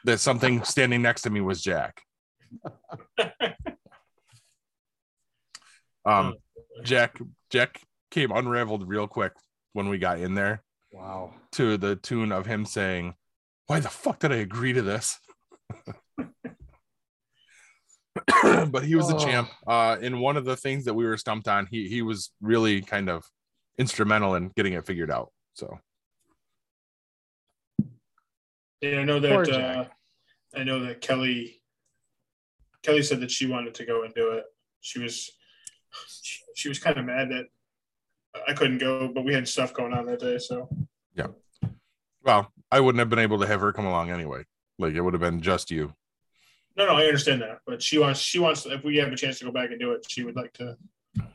[0.04, 2.02] that something standing next to me was jack
[6.04, 6.34] um
[6.82, 7.18] jack
[7.50, 9.32] jack came unraveled real quick
[9.72, 10.62] when we got in there
[10.92, 11.34] Wow.
[11.52, 13.14] to the tune of him saying,
[13.66, 15.18] Why the fuck did I agree to this?
[18.70, 19.24] but he was the Oh.
[19.24, 19.50] champ.
[19.66, 22.80] Uh, in one of the things that we were stumped on, he he was really
[22.80, 23.24] kind of
[23.78, 25.30] instrumental in getting it figured out.
[25.54, 25.78] So
[28.80, 29.48] Yeah, I know that.
[29.50, 29.84] Uh,
[30.54, 31.60] I know that Kelly.
[32.82, 34.44] Kelly said that she wanted to go and do it.
[34.80, 35.28] She was,
[36.22, 37.46] she, she was kind of mad that
[38.46, 40.38] I couldn't go, but we had stuff going on that day.
[40.38, 40.68] So
[41.16, 41.26] yeah.
[42.22, 44.44] well, I wouldn't have been able to have her come along anyway.
[44.78, 45.94] Like it would have been just you.
[46.76, 48.66] No, no, I understand that, but she wants, she wants.
[48.66, 50.76] If we have a chance to go back and do it, she would like to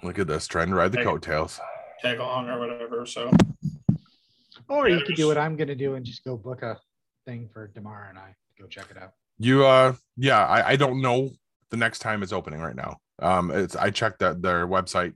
[0.03, 1.03] Look at this, trying to ride the Hey.
[1.05, 1.59] coattails.
[2.01, 3.05] tag along or whatever.
[3.05, 3.31] So
[4.69, 6.79] Or Yeah, you could do what I'm gonna do and just go book a
[7.25, 9.13] thing for tomorrow and I go check it out.
[9.37, 11.29] You uh yeah, I, I don't know
[11.69, 12.97] the next time it's opening right now.
[13.19, 15.13] Um it's I checked that their website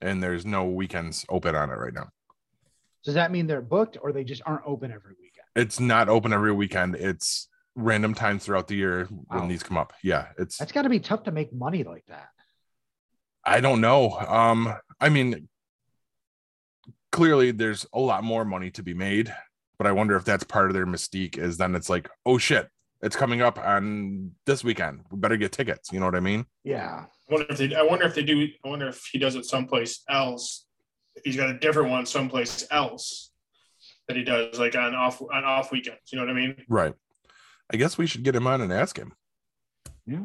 [0.00, 2.08] and there's no weekends open on it right now.
[3.04, 5.46] Does that mean they're booked or they just aren't open every weekend?
[5.56, 6.94] It's not open every weekend.
[6.96, 7.48] It's
[7.78, 9.92] random times throughout the year when these come up.
[10.02, 12.28] Yeah, it's That's got to be tough to make money like that.
[13.44, 14.12] I don't know.
[14.12, 15.48] Um, I mean,
[17.12, 19.32] clearly there's a lot more money to be made,
[19.78, 22.68] but I wonder if that's part of their mystique is then it's like, oh shit,
[23.00, 25.02] it's coming up on this weekend.
[25.10, 25.92] We better get tickets.
[25.92, 26.44] You know what I mean?
[26.64, 27.04] Yeah.
[27.30, 27.74] I wonder if they.
[27.74, 28.48] I wonder if they do.
[28.64, 30.66] I wonder if he does it someplace else.
[31.14, 33.30] If he's got a different one someplace else
[34.08, 36.00] that he does, like on off on off weekends.
[36.10, 36.56] You know what I mean?
[36.68, 36.94] Right.
[37.72, 39.12] I guess we should get him on and ask him.
[40.06, 40.20] Yeah.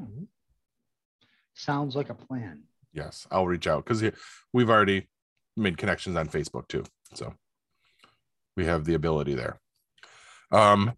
[1.56, 2.64] Sounds like a plan.
[2.94, 4.04] Yes, I'll reach out because
[4.54, 5.10] we've already
[5.58, 6.84] made connections on Facebook too.
[7.14, 7.34] So
[8.56, 9.60] we have the ability there.
[10.52, 10.94] Um,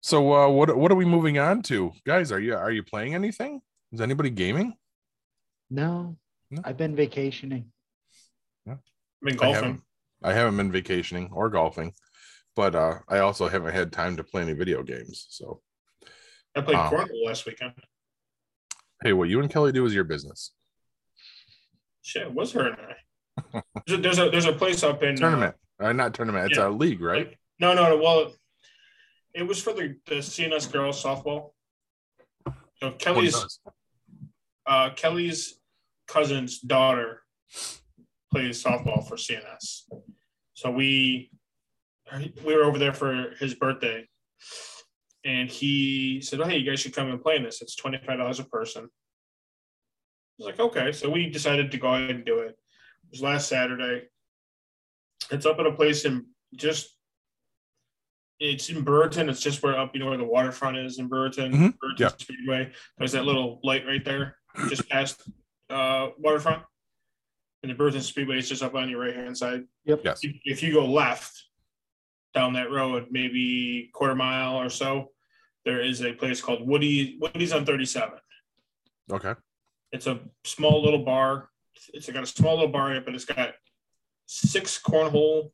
[0.00, 2.32] so uh, what what are we moving on to, guys?
[2.32, 3.60] Are you are you playing anything?
[3.92, 4.74] Is anybody gaming?
[5.70, 6.16] No,
[6.50, 6.62] No.
[6.64, 7.72] I've been vacationing.
[8.66, 8.74] Yeah.
[8.74, 8.78] I've
[9.22, 9.62] been I golfing.
[9.64, 9.82] haven't,
[10.22, 11.92] I haven't been vacationing or golfing,
[12.54, 15.26] but uh, I also haven't had time to play any video games.
[15.30, 15.60] So
[16.56, 17.72] I played Um, cornhole last weekend.
[19.02, 20.52] hey, what you and Kelly do is your business.
[22.02, 23.62] Shit, it was her and I.
[23.86, 26.46] There's a there's a, there's a place up in uh, Tournament, uh, not tournament.
[26.50, 26.68] It's yeah.
[26.68, 27.28] a league, right?
[27.28, 27.96] like- no, no, no.
[28.02, 28.32] Well,
[29.34, 31.50] it was for the the CNS girls softball.
[32.76, 33.60] So Kelly's
[34.66, 35.58] uh, Kelly's
[36.08, 37.22] cousin's daughter
[38.32, 39.82] plays softball for CNS.
[40.54, 41.30] So we
[42.44, 44.06] we were over there for his birthday,
[45.24, 47.62] and he said, "Oh, hey, you guys should come and play in this.
[47.62, 48.88] It's twenty five dollars a person." I
[50.38, 52.50] was like, "Okay." So we decided to go ahead and do it.
[52.50, 54.08] It was last Saturday.
[55.30, 56.96] It's up at a place in just.
[58.40, 59.30] It's in Brewerton.
[59.30, 61.78] It's just where up, you know, where the waterfront is in Brewerton, Mhm.
[61.78, 62.08] Brewerton Yeah.
[62.08, 62.72] Speedway.
[62.98, 64.36] There's that little light right there,
[64.68, 65.22] just past
[65.70, 66.64] uh, waterfront.
[67.62, 69.62] And the Brewerton Speedway is just up on your right hand side.
[69.84, 70.00] Yep.
[70.04, 70.24] Yes.
[70.24, 71.40] If, if you go left
[72.34, 75.10] down that road, maybe quarter mile or so,
[75.64, 77.18] there is a place called Woody.
[77.20, 78.18] Woody's on 37.
[79.10, 79.34] Okay.
[79.92, 81.48] It's a small little bar.
[81.92, 83.52] It's got a small little bar in it, but it's got
[84.26, 85.50] six cornhole,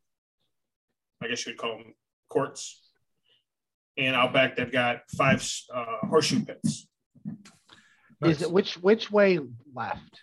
[1.22, 1.94] I guess you would call them
[2.28, 2.80] courts.
[3.96, 6.86] And out back, they've got five uh, horseshoe pits.
[8.22, 9.38] Is it which which way
[9.74, 10.20] left?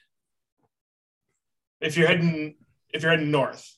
[1.82, 2.56] If you're heading,
[2.94, 3.70] if you're heading north,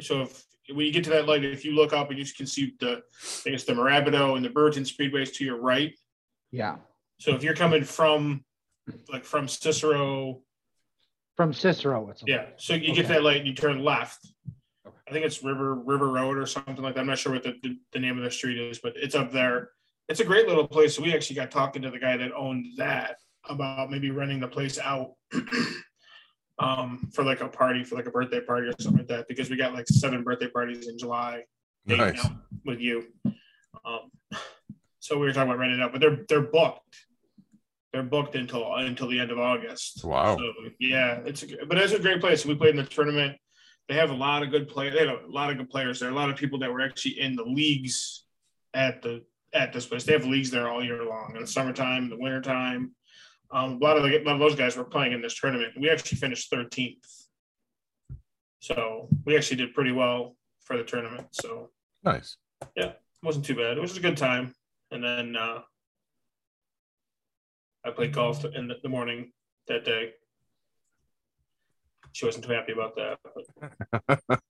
[0.00, 2.46] so if when you get to that light, if you look up and you can
[2.46, 3.02] see the,
[3.46, 5.94] I guess the Marabito and the Brewerton Speedways to your right.
[6.50, 6.76] Yeah.
[7.18, 8.44] So if you're coming from,
[9.10, 10.40] like from Cicero,
[11.36, 12.46] From Cicero, it's yeah.
[12.56, 14.26] So you get to that light and you turn left.
[14.86, 14.96] Okay.
[15.08, 17.00] I think it's River River Road or something like that.
[17.00, 19.32] I'm not sure what the, the, the name of the street is, but it's up
[19.32, 19.70] there.
[20.08, 20.96] It's a great little place.
[20.96, 23.16] So we actually got talking to the guy that owned that
[23.48, 25.12] about maybe renting the place out
[26.58, 29.50] um, for like a party, for like a birthday party or something like that, because
[29.50, 31.44] we got like seven birthday parties in July
[31.86, 32.26] Nice.
[32.64, 33.06] with you.
[33.84, 34.10] Um,
[35.00, 36.96] so we were talking about renting out, but they're they're booked.
[37.92, 40.04] They're booked until until the end of August.
[40.04, 40.36] Wow.
[40.36, 42.44] So yeah, it's a, but it's a great place.
[42.44, 43.36] We played in the tournament.
[43.88, 44.94] They have a lot of good players.
[44.94, 46.10] They have a lot of good players there.
[46.10, 48.24] A lot of people that were actually in the leagues
[48.74, 50.04] at the at this place.
[50.04, 52.94] They have leagues there all year long in the summertime, in the wintertime.
[53.50, 55.72] Um, a lot of the, a lot of those guys were playing in this tournament.
[55.80, 56.96] We actually finished 13th,
[58.60, 61.28] so we actually did pretty well for the tournament.
[61.32, 61.70] So
[62.04, 62.36] Nice.
[62.76, 63.76] Yeah, it wasn't too bad.
[63.76, 64.54] It was a good time.
[64.90, 65.60] And then uh,
[67.84, 69.32] I played golf in the, morning
[69.68, 70.12] that day.
[72.12, 73.18] She wasn't too happy about that.
[73.22, 74.20] But...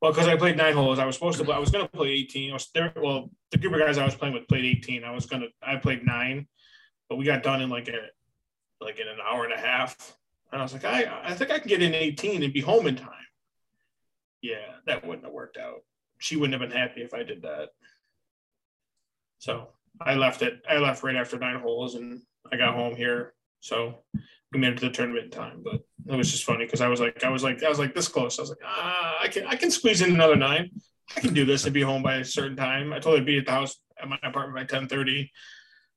[0.00, 1.44] well, because I played nine holes, I was supposed to.
[1.44, 2.50] Play, I was going to play eighteen.
[2.50, 2.92] I was there.
[2.96, 5.02] Well, the group of guys I was playing with played eighteen.
[5.02, 5.48] I was going to.
[5.60, 6.46] I played nine,
[7.10, 8.06] but we got done in like a
[8.82, 10.16] like in an hour and a half.
[10.50, 12.86] And I was like, I I think I can get in 18 and be home
[12.86, 13.10] in time.
[14.40, 15.82] Yeah, that wouldn't have worked out.
[16.18, 17.70] She wouldn't have been happy if I did that.
[19.38, 19.68] So
[20.00, 20.62] I left it.
[20.68, 23.34] I left right after nine holes and I got home here.
[23.60, 23.98] So
[24.52, 25.62] we made it to the tournament in time.
[25.62, 27.94] But it was just funny because I was like, I was like, I was like
[27.94, 28.38] this close.
[28.38, 30.70] I was like, ah, I can I can squeeze in another nine.
[31.16, 32.92] I can do this and be home by a certain time.
[32.92, 35.30] I told her to be at the house at my apartment by 10 30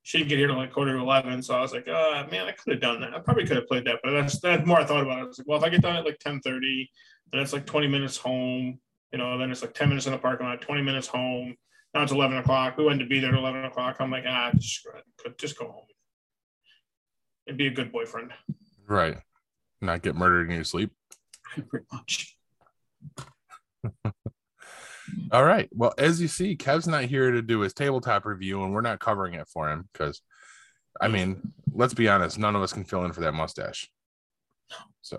[0.03, 1.41] she'd get here to like quarter to 11.
[1.41, 3.13] So I was like, uh, man, I could have done that.
[3.13, 3.99] I probably could have played that.
[4.03, 5.21] But that's, that's more I thought about it.
[5.21, 6.91] I was like, well, if I get done at like 1030,
[7.31, 8.79] then it's like 20 minutes home,
[9.11, 11.55] you know, then it's like 10 minutes in the parking lot, 20 minutes home.
[11.93, 12.77] Now it's 11 o'clock.
[12.77, 13.97] We wanted to be there at 11 o'clock.
[13.99, 14.85] I'm like, ah, just,
[15.37, 15.85] just go home
[17.47, 18.31] and be a good boyfriend.
[18.87, 19.17] Right.
[19.81, 20.91] Not get murdered in your sleep.
[21.69, 22.35] Pretty much.
[25.31, 25.69] All right.
[25.73, 28.99] Well, as you see, Kev's not here to do his tabletop review, and we're not
[28.99, 30.21] covering it for him because,
[31.01, 33.89] I mean, let's be honest, none of us can fill in for that mustache.
[35.01, 35.17] So,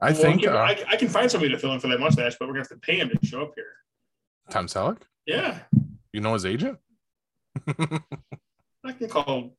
[0.00, 2.00] I Well, think yeah, uh, I, I can find somebody to fill in for that
[2.00, 3.72] mustache, but we're gonna have to pay him to show up here.
[4.50, 5.58] Tom Selleck, Yeah,
[6.12, 6.78] you know his agent.
[7.68, 9.56] I can call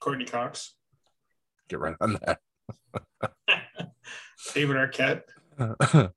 [0.00, 0.74] Courteney Cox,
[1.68, 2.40] Get right on that.
[4.54, 5.22] David Arquette.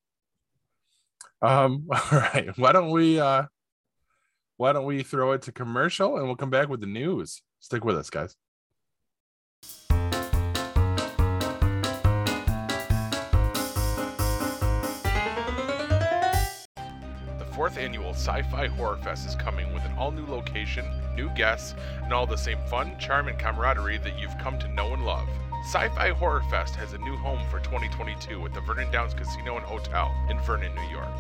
[1.42, 1.88] um.
[1.92, 2.50] All right.
[2.58, 3.20] Why don't we?
[3.20, 3.44] uh
[4.58, 7.42] Why don't we throw it to commercial, and we'll come back with the news.
[7.60, 8.36] Stick with us, guys.
[17.40, 21.30] The fourth annual Sci Fi Horror Fest is coming with an all new location, new
[21.32, 21.74] guests,
[22.04, 25.28] and all the same fun, charm, and camaraderie that you've come to know and love.
[25.64, 29.58] Sci Fi Horror Fest has a new home for 2022 at the Vernon Downs Casino
[29.58, 31.12] and Hotel in Vernon, New York.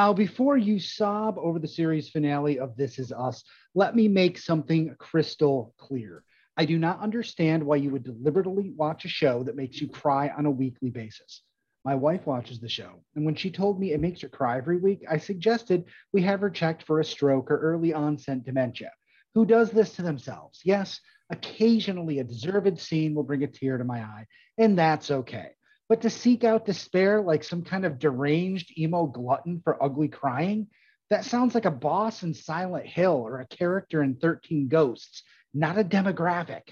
[0.07, 3.43] Now, before you sob over the series finale of This Is Us,
[3.75, 6.23] let me make something crystal clear.
[6.57, 10.29] I do not understand why you would deliberately watch a show that makes you cry
[10.29, 11.43] on a weekly basis.
[11.85, 14.79] My wife watches the show, and when she told me it makes her cry every
[14.79, 18.93] week, I suggested we have her checked for a stroke or early onset dementia.
[19.35, 20.61] Who does this to themselves?
[20.65, 25.49] Yes, occasionally a deserved scene will bring a tear to my eye, and that's okay.
[25.89, 30.69] But to seek out despair like some kind of deranged emo glutton for ugly crying,
[31.11, 35.23] that sounds like a boss in Silent Hill or a character in 13 Ghosts,
[35.55, 36.63] not a demographic.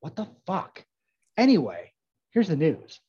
[0.00, 0.84] What the fuck?
[1.36, 1.92] Anyway,
[2.30, 3.00] here's the news.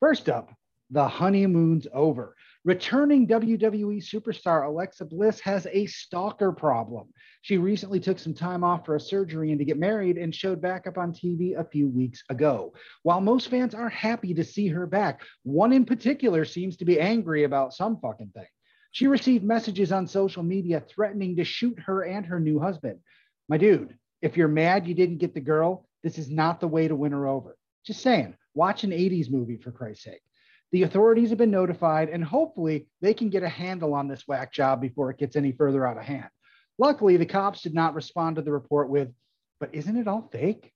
[0.00, 0.50] First up,
[0.90, 2.34] the honeymoon's over.
[2.66, 7.08] Returning WWE superstar Alexa Bliss has a stalker problem.
[7.42, 10.62] She recently took some time off for a surgery and to get married and showed
[10.62, 12.72] back up on TV a few weeks ago.
[13.02, 16.98] While most fans are happy to see her back, one in particular seems to be
[16.98, 18.46] angry about some fucking thing.
[18.92, 23.00] She received messages on social media threatening to shoot her and her new husband.
[23.46, 26.88] My dude, if you're mad you didn't get the girl, this is not the way
[26.88, 27.58] to win her over.
[27.84, 30.22] Just saying, watch an 80s movie for Christ's sake.
[30.72, 34.52] The authorities have been notified, and hopefully they can get a handle on this whack
[34.52, 36.28] job before it gets any further out of hand.
[36.78, 39.08] Luckily, the cops did not respond to the report with,
[39.60, 40.72] but isn't it all fake?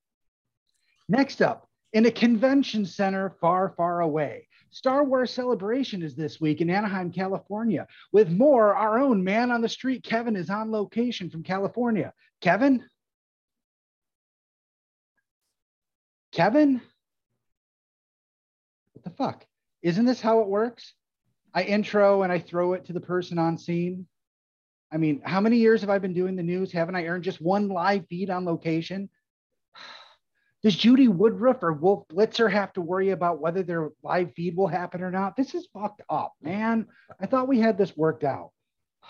[1.08, 6.60] Next up, in a convention center far, far away, Star Wars Celebration is this week
[6.60, 7.86] in Anaheim, California.
[8.12, 12.12] With more, our own man on the street, Kevin, is on location from California.
[12.40, 12.84] Kevin?
[16.32, 16.82] Kevin,
[18.92, 19.47] what the fuck?
[19.82, 20.94] Isn't this how it works?
[21.54, 24.06] I intro and I throw it to the person on scene.
[24.92, 26.72] I mean, how many years have I been doing the news?
[26.72, 29.10] Haven't I earned just one live feed on location?
[30.62, 34.66] Does Judy Woodruff or Wolf Blitzer have to worry about whether their live feed will
[34.66, 35.36] happen or not?
[35.36, 36.86] This is fucked up, man.
[37.20, 38.50] I thought we had this worked out.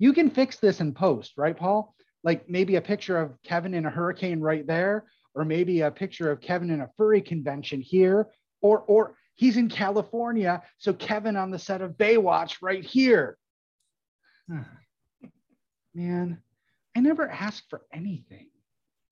[0.00, 1.92] You can fix this in post, right, Paul?
[2.22, 6.30] Like maybe a picture of Kevin in a hurricane right there, or maybe a picture
[6.30, 8.28] of Kevin in a furry convention here,
[8.60, 13.38] or or he's in California, so Kevin on the set of Baywatch right here.
[14.48, 14.62] Hmm.
[15.94, 16.42] Man,
[16.96, 18.48] I never asked for anything,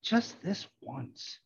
[0.03, 1.39] just this once.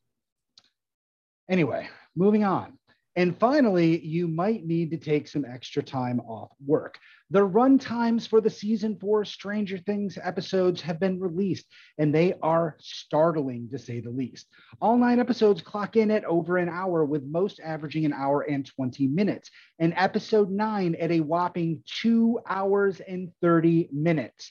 [1.48, 2.78] Anyway, moving on.
[3.20, 6.98] And finally, you might need to take some extra time off work.
[7.28, 11.66] The run times for the season four Stranger Things episodes have been released,
[11.98, 14.46] and they are startling to say the least.
[14.80, 18.64] All nine episodes clock in at over an hour, with most averaging an hour and
[18.64, 24.50] 20 minutes, and episode nine at a whopping two hours and 30 minutes.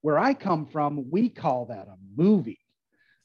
[0.00, 2.58] Where I come from, we call that a movie.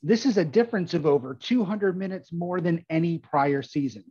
[0.03, 4.03] This is a difference of over 200 minutes more than any prior season.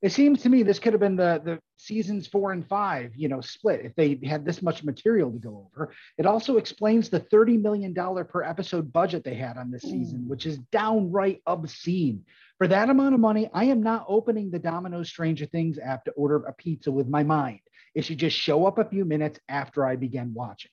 [0.00, 3.28] It seems to me this could have been the, the seasons four and five, you
[3.28, 5.92] know, split if they had this much material to go over.
[6.16, 9.90] It also explains the $30 million per episode budget they had on this mm.
[9.90, 12.24] season, which is downright obscene.
[12.58, 16.12] For that amount of money, I am not opening the Domino's Stranger Things app to
[16.12, 17.60] order a pizza with my mind.
[17.94, 20.70] It should just show up a few minutes after I begin watching.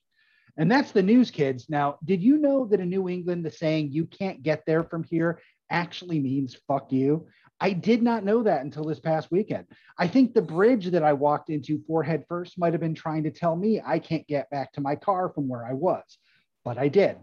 [0.56, 1.68] And that's the news, kids.
[1.68, 5.02] Now, did you know that in New England, the saying, you can't get there from
[5.02, 7.26] here, actually means fuck you?
[7.60, 9.66] I did not know that until this past weekend.
[9.98, 13.30] I think the bridge that I walked into forehead first might have been trying to
[13.30, 16.04] tell me I can't get back to my car from where I was,
[16.64, 17.16] but I did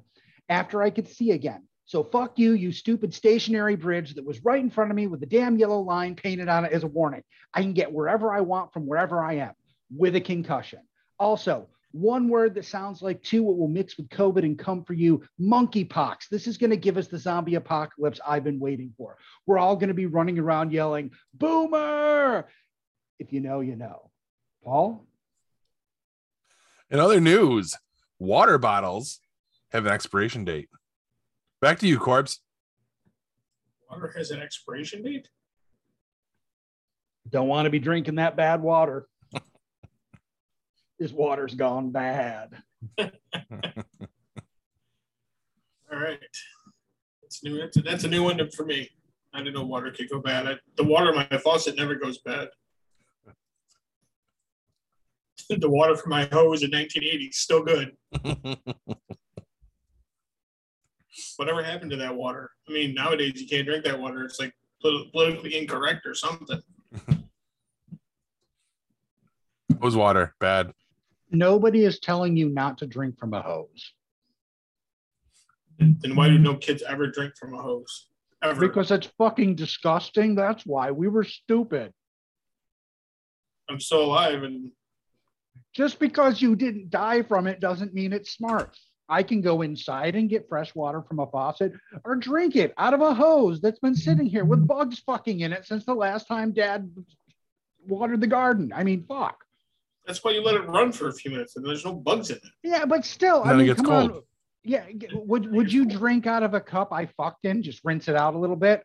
[0.50, 1.68] after I could see again.
[1.86, 5.20] So fuck you, you stupid stationary bridge that was right in front of me with
[5.20, 7.24] the damn yellow line painted on it as a warning.
[7.54, 9.54] I can get wherever I want from wherever I am
[9.96, 10.80] with a concussion.
[11.20, 14.94] Also, one word that sounds like two, it will mix with COVID and come for
[14.94, 16.28] you monkeypox.
[16.30, 19.18] This is going to give us the zombie apocalypse I've been waiting for.
[19.46, 22.48] We're all going to be running around yelling, Boomer!
[23.20, 24.10] If you know, you know.
[24.64, 25.06] Paul?
[26.90, 27.76] In other news,
[28.20, 29.20] water bottles
[29.72, 30.70] have an expiration date.
[31.62, 32.40] Back to you, Corbs.
[33.90, 35.30] Water has an expiration date.
[37.30, 39.08] Don't want to be drinking that bad water.
[41.04, 42.64] This water's gone bad.
[42.98, 43.10] All
[45.92, 46.18] right.
[47.22, 47.60] That's new.
[47.60, 48.90] That's a, that's a new one for me.
[49.34, 50.48] I didn't know water could go bad.
[50.48, 52.48] I, the water in my faucet never goes bad.
[55.50, 57.98] the water from my hose in 1980 is still good.
[61.36, 62.52] Whatever happened to that water?
[62.70, 64.24] I mean, nowadays you can't drink that water.
[64.24, 66.62] It's like politically incorrect or something.
[69.82, 70.72] Hose water, bad.
[71.34, 73.92] Nobody is telling you not to drink from a hose
[75.80, 78.08] Then why do no kids ever drink from a hose?
[78.44, 78.60] Ever.
[78.60, 80.36] because it's fucking disgusting.
[80.36, 81.94] That's why we were stupid.
[83.70, 84.72] I'm still alive and
[85.74, 88.78] Just because you didn't die from it doesn't mean it's smart.
[89.08, 92.94] I can go inside and get fresh water from a faucet or drink it out
[92.94, 96.28] of a hose that's been sitting here with bugs fucking in it since the last
[96.28, 96.92] time dad
[97.88, 98.74] watered the garden.
[98.76, 99.44] I mean, fuck.
[100.06, 102.38] That's why you let it run for a few minutes and there's no bugs in
[102.38, 102.44] it.
[102.64, 104.22] Yeah, but still, I Then it mean, gets come on.
[104.66, 107.64] Yeah, would would you drink out of a cup I fucked in?
[107.64, 108.84] Just rinse it out a little bit?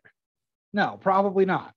[0.73, 1.73] No, probably not.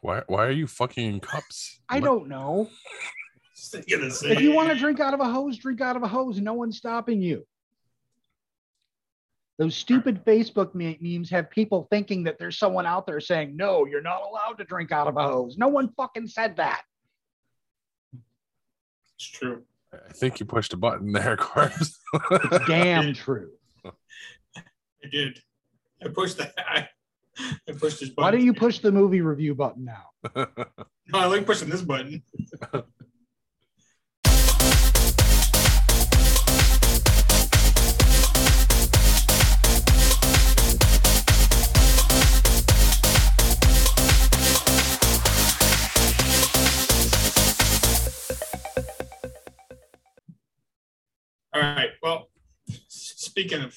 [0.00, 1.80] Why why are you fucking in cups?
[1.88, 2.70] I don't know.
[3.56, 6.02] Just gonna say, If you want to drink out of a hose, drink out of
[6.02, 6.40] a hose.
[6.40, 7.44] No one's stopping you.
[9.58, 14.00] Those stupid Facebook memes have people thinking that there's someone out there saying, no, you're
[14.00, 15.58] not allowed to drink out of a hose.
[15.58, 16.82] No one fucking said that.
[19.18, 19.64] It's true.
[19.92, 21.96] I think you pushed a button there, Corbs.
[22.30, 23.50] It's damn true.
[23.84, 25.40] I did.
[26.04, 26.54] I pushed that.
[26.58, 26.88] I,
[27.68, 28.24] I pushed this button.
[28.24, 30.46] Why don't you push the movie review button now?
[31.10, 32.22] No, I like pushing this button.
[51.58, 51.90] All right.
[52.00, 52.28] Well,
[52.86, 53.76] speaking of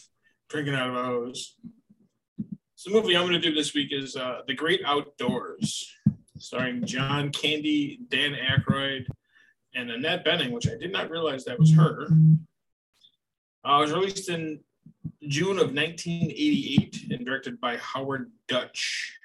[0.50, 1.56] drinking out of a hose,
[2.76, 5.92] so the movie I'm going to do this week is uh, The Great Outdoors,
[6.38, 9.08] starring John Candy, Dan Aykroyd,
[9.74, 12.04] and Annette Bening, which I did not realize that was her.
[13.68, 14.60] Uh, it was released in
[15.28, 19.18] June of 1988 and directed by Howard Dutch.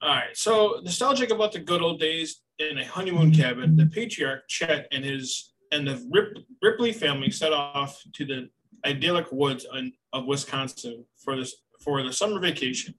[0.00, 4.48] All right, so nostalgic about the good old days in a honeymoon cabin, the patriarch
[4.48, 8.48] Chet and his and the Rip, Ripley family set off to the
[8.86, 9.66] idyllic woods
[10.12, 12.94] of Wisconsin for this for the summer vacation.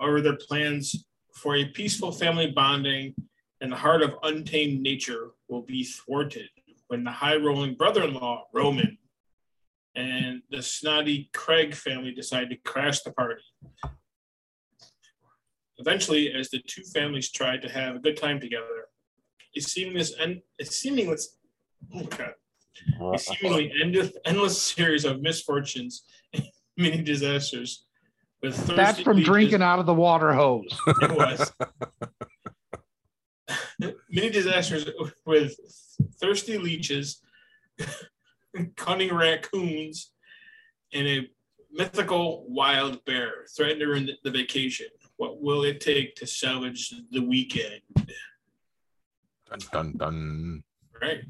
[0.00, 3.14] However, their plans for a peaceful family bonding
[3.60, 6.48] in the heart of untamed nature will be thwarted
[6.88, 8.98] when the high rolling brother in law, Roman,
[9.94, 13.42] and the snotty Craig family decide to crash the party.
[15.78, 18.88] Eventually, as the two families try to have a good time together,
[19.56, 21.36] a seamless and a seamless
[21.94, 22.34] oh God,
[23.14, 26.44] a seemingly endless, endless series of misfortunes and
[26.76, 27.86] many disasters.
[28.42, 29.30] With That's from leeches.
[29.30, 30.78] drinking out of the water hose.
[31.00, 31.52] It was.
[34.10, 34.86] many disasters
[35.24, 35.56] with
[36.20, 37.22] thirsty leeches,
[38.76, 40.12] cunning raccoons,
[40.92, 41.28] and a
[41.72, 44.86] mythical wild bear threaten to ruin the vacation.
[45.16, 47.80] What will it take to salvage the weekend?
[49.54, 50.62] Dun dun dun.
[51.00, 51.20] Right.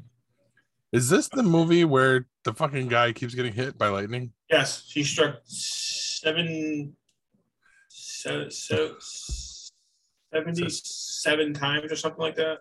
[0.91, 4.31] Is this the movie where the fucking guy keeps getting hit by lightning?
[4.49, 6.95] Yes, he struck seven,
[7.89, 12.59] so, so, 77 times or something like that.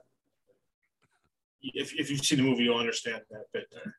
[1.62, 3.94] If, if you see the movie, you'll understand that bit there.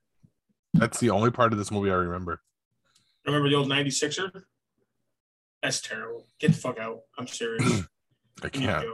[0.74, 2.42] That's the only part of this movie I remember.
[3.26, 4.44] Remember the old 96er?
[5.64, 6.28] That's terrible.
[6.40, 7.00] Get the fuck out.
[7.18, 7.84] I'm serious.
[8.44, 8.86] I can't.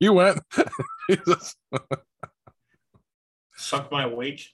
[0.00, 0.40] You went.
[3.54, 4.48] Suck my wake.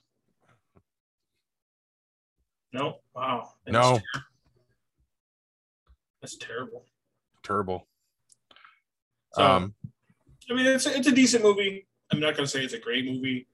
[2.72, 2.97] No.
[3.14, 3.53] Wow.
[3.64, 3.99] That's no.
[3.99, 4.22] Ter-
[6.20, 6.84] that's terrible.
[7.44, 7.86] Terrible.
[9.34, 9.74] So, um,
[10.51, 11.86] I mean, it's a, it's a decent movie.
[12.11, 13.47] I'm not gonna say it's a great movie.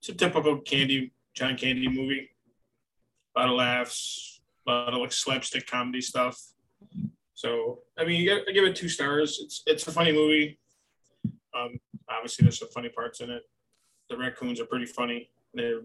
[0.00, 2.30] It's a typical Candy John Candy movie.
[3.36, 6.36] A lot of laughs, a lot of like slapstick comedy stuff.
[7.34, 9.38] So I mean, I give it two stars.
[9.44, 10.58] It's it's a funny movie.
[11.56, 13.42] Um, obviously, there's some funny parts in it.
[14.10, 15.30] The raccoons are pretty funny.
[15.54, 15.80] They're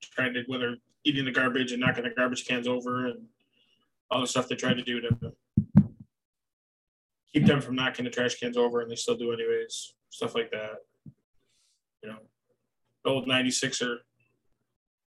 [0.00, 3.26] trying to whether eating the garbage and knocking the garbage cans over and
[4.10, 5.32] all the stuff they try to do to
[7.32, 9.94] keep them from knocking the trash cans over, and they still do anyways.
[10.10, 10.76] Stuff like that.
[12.02, 12.18] You know,
[13.04, 13.96] the old 96er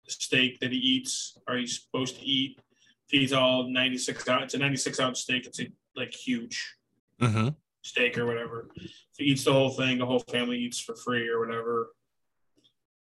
[0.07, 2.59] steak that he eats, or he's supposed to eat
[3.07, 4.43] feeds all 96 ounce.
[4.45, 5.45] It's a 96 ounce steak.
[5.45, 5.59] It's
[5.95, 6.75] like huge
[7.21, 7.49] mm-hmm.
[7.85, 8.67] Steak or whatever.
[8.75, 9.99] So he eats the whole thing.
[9.99, 11.91] The whole family eats for free or whatever.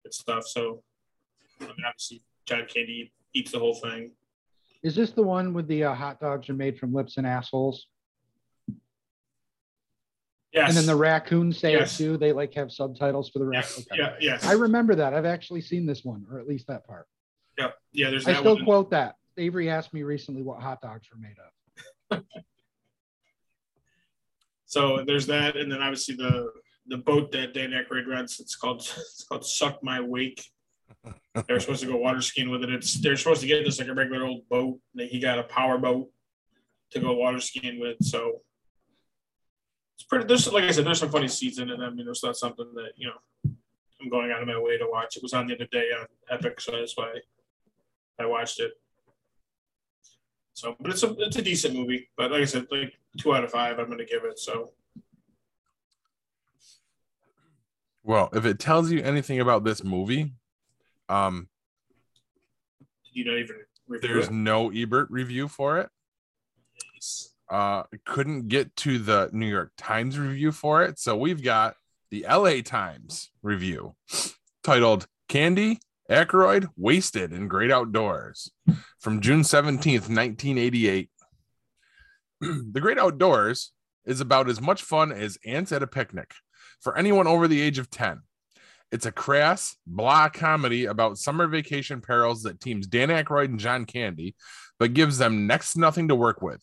[0.04, 0.48] Good stuff.
[0.48, 0.84] So
[1.62, 4.12] I mean, obviously, John Candy eats the whole thing.
[4.84, 7.86] Is this the one with the uh, hot dogs are made from lips and assholes?
[10.52, 10.70] Yes.
[10.70, 11.94] And then the raccoons say yes.
[11.94, 12.18] it too.
[12.18, 13.88] They like have subtitles for the raccoons.
[13.92, 14.00] Yes.
[14.00, 14.16] Okay.
[14.20, 14.34] Yeah.
[14.34, 14.46] Yes.
[14.46, 15.14] I remember that.
[15.14, 17.06] I've actually seen this one, or at least that part.
[17.58, 17.70] Yeah.
[17.94, 18.10] Yeah.
[18.10, 18.28] There's.
[18.28, 18.66] I still one.
[18.66, 19.16] quote that.
[19.38, 21.38] Avery asked me recently what hot dogs were made
[22.20, 22.24] of.
[24.72, 26.49] so there's that, and then obviously the
[26.88, 28.39] the boat that Dan Aykroyd rents.
[28.39, 30.41] It's called it's called Suck My Wake.
[31.45, 32.69] They're supposed to go water skiing with it.
[32.69, 34.80] It's they're supposed to get this like a regular old boat.
[34.97, 36.09] He got a power boat
[36.91, 37.97] to go water skiing with.
[38.01, 38.43] So
[39.97, 40.26] it's pretty.
[40.26, 41.82] There's like I said, there's some funny scenes in it.
[41.82, 43.51] I mean, it's not something that you know
[44.01, 45.17] I'm going out of my way to watch.
[45.17, 47.11] It was on the other day on Epic, so that's why
[48.17, 48.72] I watched it.
[50.62, 52.07] So, but it's a it's a decent movie.
[52.16, 54.38] But like I said, like two out of five, I'm going to give it.
[54.38, 54.74] So.
[58.03, 60.34] Well, if it tells you anything about this movie,
[61.09, 61.49] um,
[63.12, 63.55] you don't even
[64.03, 64.34] there's it?
[64.34, 65.89] no Ebert review for it.
[67.49, 71.76] Uh, couldn't get to the New York Times review for it, so we've got
[72.12, 73.95] the LA Times review
[74.64, 75.80] titled "Candy
[76.12, 78.51] Aykroyd Wasted in Great Outdoors"
[78.99, 81.09] from June seventeenth, nineteen eighty-eight.
[82.41, 83.72] the Great Outdoors
[84.05, 86.34] is about as much fun as ants at a picnic
[86.82, 88.24] for anyone over the age of ten.
[88.91, 93.86] It's a crass, blah comedy about summer vacation perils that teams Dan Aykroyd and John
[93.86, 94.36] Candy,
[94.80, 96.62] but gives them next nothing to work with.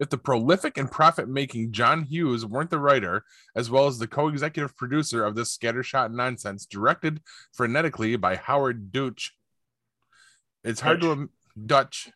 [0.00, 3.24] If the prolific and profit making John Hughes weren't the writer,
[3.56, 7.20] as well as the co executive producer of this scattershot nonsense, directed
[7.58, 9.34] frenetically by Howard Deutch,
[10.62, 11.18] it's hard Dutch.
[11.18, 11.30] to.
[11.66, 12.10] Dutch.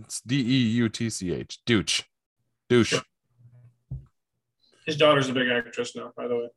[0.00, 1.58] It's D E U T C H.
[1.66, 2.04] Deutch.
[2.70, 2.98] Douche.
[4.86, 6.48] His daughter's a big actress now, by the way.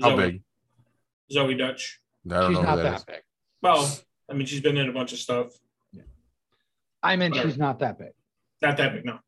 [0.00, 0.42] How big?
[1.30, 2.00] Zoe Dutch.
[2.26, 3.22] I don't she's know not that, that big.
[3.62, 3.98] Well,
[4.30, 5.48] I mean, she's been in a bunch of stuff.
[5.92, 6.02] Yeah.
[7.02, 7.50] I meant Whatever.
[7.50, 8.12] she's not that big.
[8.62, 9.18] Not that big, no.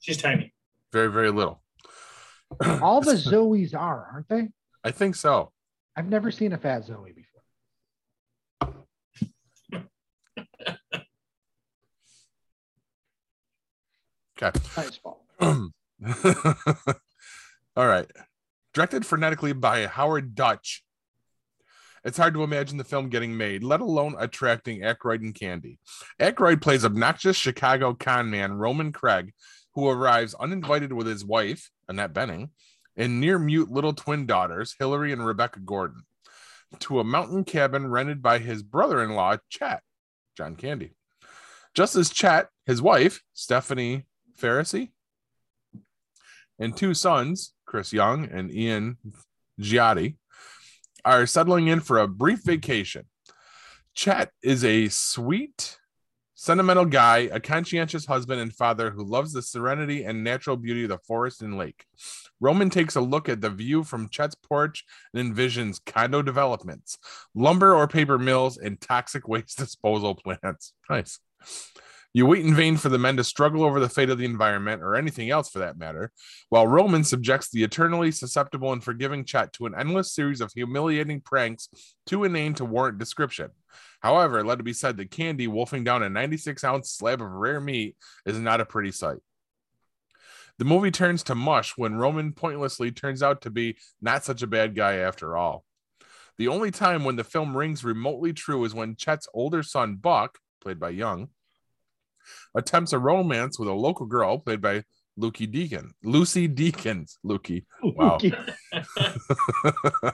[0.00, 0.52] She's tiny.
[0.92, 1.62] Very, very little.
[2.82, 4.48] All the Zoes are, aren't they?
[4.84, 5.52] I think so.
[5.96, 7.40] I've never seen a fat Zoe before.
[14.42, 14.60] okay.
[14.76, 15.26] Nice ball.
[15.40, 15.70] All
[17.86, 18.10] right.
[18.72, 20.83] Directed frenetically by Howard Dutch
[22.04, 25.78] it's hard to imagine the film getting made, let alone attracting Aykroyd and Candy.
[26.20, 29.32] Aykroyd plays obnoxious Chicago con man Roman Craig,
[29.74, 32.50] who arrives uninvited with his wife, Annette Bening,
[32.96, 36.02] and near mute little twin daughters, Hilary and Rebecca Gordon,
[36.80, 39.82] to a mountain cabin rented by his brother in law, Chet,
[40.36, 40.92] John Candy.
[41.74, 44.06] Just as Chet, his wife, Stephanie
[44.38, 44.90] Faracy,
[46.58, 48.98] and two sons, Chris Young and Ian
[49.60, 50.16] Giatti,
[51.04, 53.06] are settling in for a brief vacation.
[53.94, 55.78] Chet is a sweet,
[56.34, 60.88] sentimental guy, a conscientious husband and father who loves the serenity and natural beauty of
[60.88, 61.84] the forest and lake.
[62.40, 64.84] Roman takes a look at the view from Chet's porch
[65.14, 66.98] and envisions condo developments,
[67.34, 70.72] lumber or paper mills, and toxic waste disposal plants.
[70.90, 71.20] Nice.
[72.16, 74.82] You wait in vain for the men to struggle over the fate of the environment
[74.82, 76.12] or anything else for that matter,
[76.48, 81.20] while Roman subjects the eternally susceptible and forgiving Chet to an endless series of humiliating
[81.20, 81.68] pranks
[82.06, 83.50] too inane to warrant description.
[84.00, 87.60] However, let it be said that Candy wolfing down a 96 ounce slab of rare
[87.60, 89.18] meat is not a pretty sight.
[90.58, 94.46] The movie turns to mush when Roman pointlessly turns out to be not such a
[94.46, 95.64] bad guy after all.
[96.38, 100.38] The only time when the film rings remotely true is when Chet's older son, Buck,
[100.60, 101.30] played by Young,
[102.54, 104.82] attempts a romance with a local girl played by
[105.16, 105.92] Lucy Deacon.
[106.02, 107.16] Lucy Deakins.
[107.24, 107.64] Lukey.
[107.82, 108.18] Wow.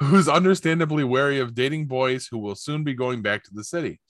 [0.00, 4.00] Who's understandably wary of dating boys who will soon be going back to the city.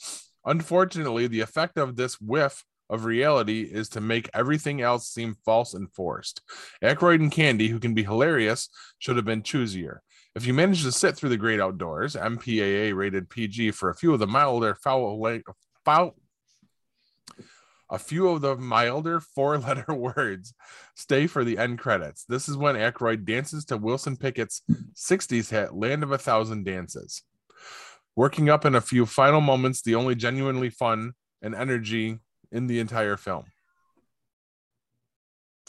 [0.44, 5.74] Unfortunately, the effect of this whiff of reality is to make everything else seem false
[5.74, 6.42] and forced.
[6.82, 8.68] Aykroyd and Candy, who can be hilarious,
[8.98, 9.98] should have been choosier.
[10.34, 14.12] If you manage to sit through the great outdoors, MPAA rated PG for a few
[14.14, 15.20] of the milder foul,
[15.84, 16.14] foul
[17.92, 20.54] a few of the milder four letter words
[20.96, 22.24] stay for the end credits.
[22.24, 24.62] This is when Aykroyd dances to Wilson Pickett's
[24.94, 27.22] 60s hit Land of a Thousand Dances.
[28.16, 31.12] Working up in a few final moments, the only genuinely fun
[31.42, 32.18] and energy
[32.50, 33.44] in the entire film.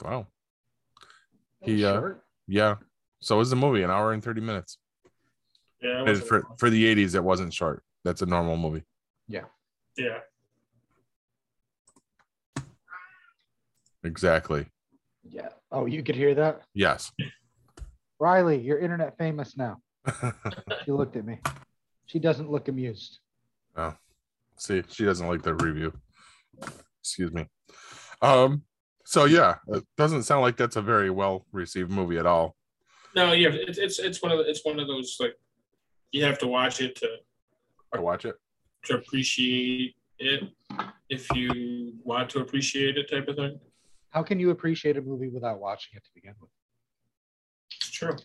[0.02, 0.28] Wow.
[1.62, 2.02] He, uh,
[2.48, 2.76] yeah.
[3.20, 4.78] So is the movie, an hour and 30 minutes.
[5.82, 6.14] Yeah.
[6.16, 7.84] For, for the 80s, it wasn't short.
[8.06, 8.84] That's a normal movie.
[9.28, 9.46] Yeah.
[9.98, 10.20] Yeah.
[14.04, 14.66] Exactly.
[15.24, 15.50] Yeah.
[15.72, 16.62] Oh, you could hear that?
[16.74, 17.12] Yes.
[18.20, 19.78] Riley, you're internet famous now.
[20.86, 21.40] She looked at me.
[22.08, 23.20] She doesn't look amused.
[23.78, 23.96] oh,
[24.58, 25.94] see, she doesn't like the review.
[27.02, 27.48] Excuse me.
[28.22, 28.64] Um.
[29.06, 32.56] So yeah, it doesn't sound like that's a very well received movie at all.
[33.16, 35.36] No, yeah, it's it's it's one of the, it's one of those like
[36.12, 37.08] you have to watch it to
[37.96, 38.36] To watch it.
[38.86, 40.44] to appreciate it
[41.10, 43.60] if you want to appreciate it type of thing.
[44.14, 46.52] How can you appreciate a movie without watching it to begin with?
[47.76, 48.16] It's true.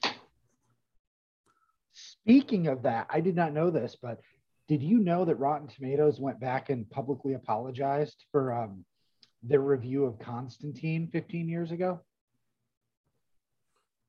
[1.93, 4.20] Speaking of that, I did not know this, but
[4.68, 8.84] did you know that Rotten Tomatoes went back and publicly apologized for um,
[9.43, 12.01] their review of Constantine 15 years ago?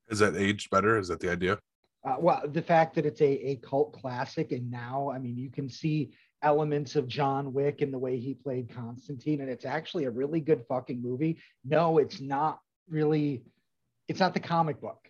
[0.09, 0.99] Is that aged better?
[0.99, 1.59] Is that the idea?
[2.03, 5.49] Uh, well, the fact that it's a, a cult classic, and now, I mean, you
[5.49, 6.11] can see
[6.41, 10.39] elements of John Wick in the way he played Constantine, and it's actually a really
[10.39, 11.39] good fucking movie.
[11.65, 12.59] No, it's not
[12.89, 13.43] really,
[14.07, 15.07] it's not the comic book.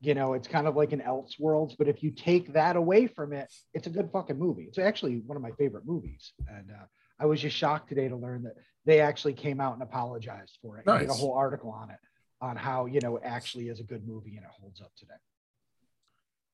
[0.00, 3.32] You know, it's kind of like an Elseworlds, but if you take that away from
[3.32, 4.64] it, it's a good fucking movie.
[4.64, 6.32] It's actually one of my favorite movies.
[6.48, 6.84] And uh,
[7.20, 8.54] I was just shocked today to learn that
[8.84, 10.86] they actually came out and apologized for it.
[10.86, 11.98] and Did a whole article on it,
[12.40, 15.14] on how, you know, it actually is a good movie and it holds up today.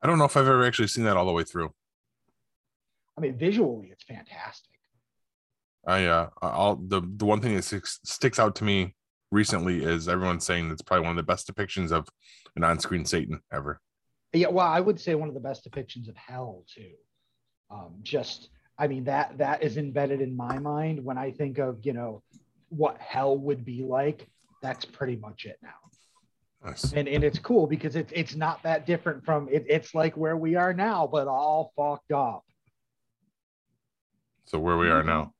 [0.03, 1.73] I don't know if I've ever actually seen that all the way through.
[3.19, 4.71] I mean, visually, it's fantastic.
[5.87, 8.95] I uh, I'll the the one thing that sticks, sticks out to me
[9.33, 12.07] recently is everyone saying it's probably one of the best depictions of
[12.57, 13.81] an on-screen Satan ever.
[14.33, 16.93] Yeah, well, I would say one of the best depictions of hell too.
[17.71, 21.85] Um, just, I mean that that is embedded in my mind when I think of
[21.85, 22.23] you know
[22.69, 24.29] what hell would be like.
[24.63, 26.93] That's pretty much it now, Nice.
[26.93, 30.37] and and it's cool because it's it's not that different from it, it's like where
[30.37, 32.45] we are now, but all fucked up.
[34.49, 35.35] So where we are now.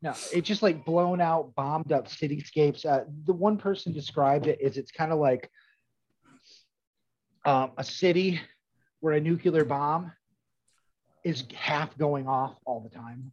[0.00, 2.86] No, it's just like blown out, bombed up cityscapes.
[2.86, 5.50] Uh, the one person described it is it's kind of like
[7.44, 8.40] um, a city
[9.00, 10.12] where a nuclear bomb
[11.24, 13.32] is half going off all the time.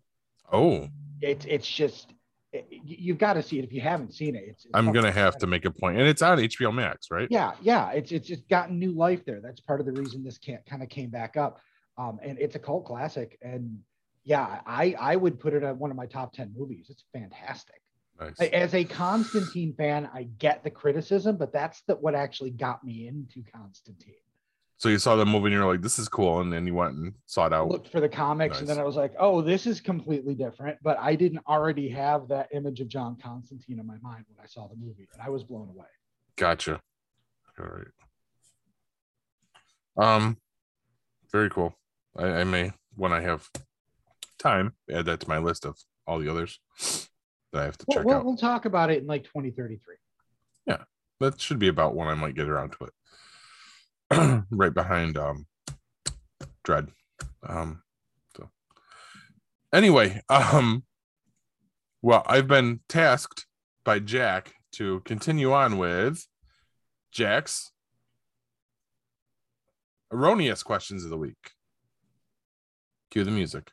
[0.51, 0.87] Oh,
[1.21, 2.13] It's it's just
[2.53, 4.43] it, you- you've got to see it if you haven't seen it.
[4.47, 7.27] It's, it's I'm gonna have to make a point, and it's on HBO Max, right?
[7.29, 9.41] Yeah, yeah, it's it's just gotten new life there.
[9.41, 11.59] That's part of the reason this can't kind of came back up.
[11.97, 13.37] Um, and it's a cult classic.
[13.41, 13.77] And
[14.23, 16.87] yeah, I I would put it at one of my top ten movies.
[16.89, 17.81] It's fantastic.
[18.19, 18.39] Nice.
[18.51, 23.07] As a Constantine fan, I get the criticism, but that's the, what actually got me
[23.07, 24.13] into Constantine.
[24.77, 26.41] So you saw the movie and you're like, this is cool.
[26.41, 27.67] And then you went and sought out.
[27.67, 30.77] Looked for the comics, and then I was like, oh, this is completely different.
[30.83, 34.47] But I didn't already have that image of John Constantine in my mind when I
[34.47, 35.87] saw the movie, and I was blown away.
[36.35, 36.79] Gotcha.
[37.59, 37.87] All right.
[40.15, 40.37] Um,
[41.31, 41.75] very cool.
[42.15, 43.47] I, I may, when I have
[44.41, 45.77] time, add that to my list of
[46.07, 46.59] all the others
[47.51, 48.25] that I have to We'll, check we'll, out.
[48.25, 49.95] we'll talk about it in like 2033.
[50.65, 50.83] Yeah,
[51.19, 54.43] That should be about when I might get around to it.
[54.51, 55.45] right behind um
[56.63, 56.89] Dread.
[57.47, 57.81] Um
[58.35, 58.49] so
[59.73, 60.83] anyway, um
[62.01, 63.45] well, I've been tasked
[63.83, 66.25] by Jack to continue on with
[67.11, 67.71] Jack's
[70.11, 71.51] erroneous questions of the week.
[73.11, 73.71] Cue the music.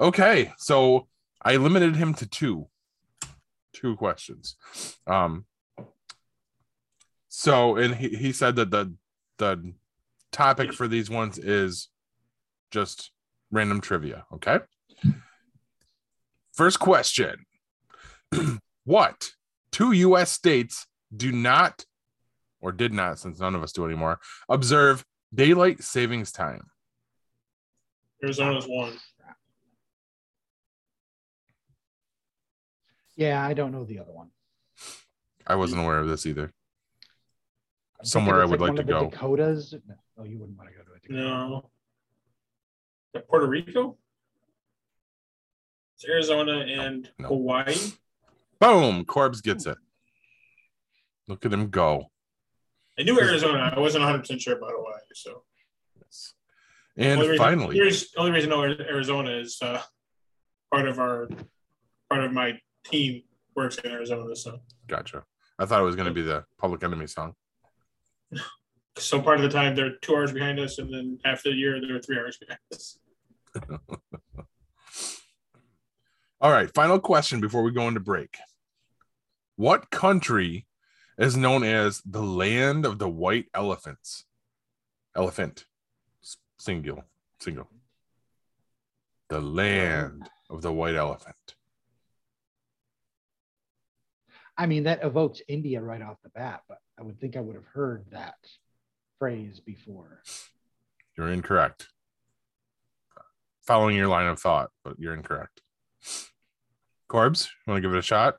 [0.00, 1.08] Okay, so
[1.42, 2.68] I limited him to two,
[3.74, 4.56] two questions.
[5.06, 5.44] Um,
[7.28, 8.94] so and he, he said that the
[9.36, 9.74] the
[10.32, 11.88] topic for these ones is
[12.70, 13.10] just
[13.50, 14.24] random trivia.
[14.32, 14.60] Okay.
[16.52, 17.44] First question:
[18.84, 19.32] What
[19.70, 20.30] two U.S.
[20.30, 21.84] states do not,
[22.62, 26.70] or did not, since none of us do anymore, observe daylight savings time?
[28.22, 28.98] Arizona's one.
[33.16, 34.30] Yeah, I don't know the other one.
[35.46, 36.52] I wasn't aware of this either.
[37.98, 39.10] I'm Somewhere thinking I would one like of to the go.
[39.10, 39.74] Dakotas.
[39.86, 41.20] No, oh, you wouldn't want to go to a Dakota.
[41.20, 41.70] No.
[43.14, 43.96] Is Puerto Rico?
[45.96, 47.28] It's Arizona and No.
[47.28, 47.74] Hawaii.
[48.58, 49.04] Boom!
[49.04, 49.76] Corbs gets it.
[51.28, 52.10] Look at him go.
[52.98, 53.72] I knew Arizona.
[53.74, 55.00] I wasn't 100 percent sure about Hawaii.
[55.14, 55.42] So
[56.02, 56.34] Yes.
[56.96, 59.82] And Only reason- finally, the reason- only reason I know Arizona is uh,
[60.72, 61.28] part of our
[62.08, 63.22] part of my team
[63.54, 64.34] works in Arizona.
[64.36, 65.24] So gotcha.
[65.58, 67.34] I thought it was going to be the Public Enemy song.
[68.98, 71.80] so part of the time they're two hours behind us, and then half the year
[71.80, 72.98] they're three hours behind us.
[76.40, 78.38] All right, final question before we go into break.
[79.56, 80.66] What country
[81.18, 84.24] is known as the land of the white elephants?
[85.14, 85.66] Elephant,
[86.58, 87.04] single,
[87.40, 87.68] single.
[89.28, 91.36] The land of the white elephant.
[94.60, 97.56] I mean, that evokes India right off the bat, but I would think I would
[97.56, 98.34] have heard that
[99.18, 100.20] phrase before.
[101.16, 101.88] You're incorrect.
[103.66, 105.62] Following your line of thought, but you're incorrect.
[107.08, 108.36] Corbs, you want to give it a shot?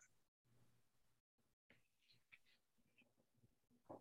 [3.90, 3.98] I'm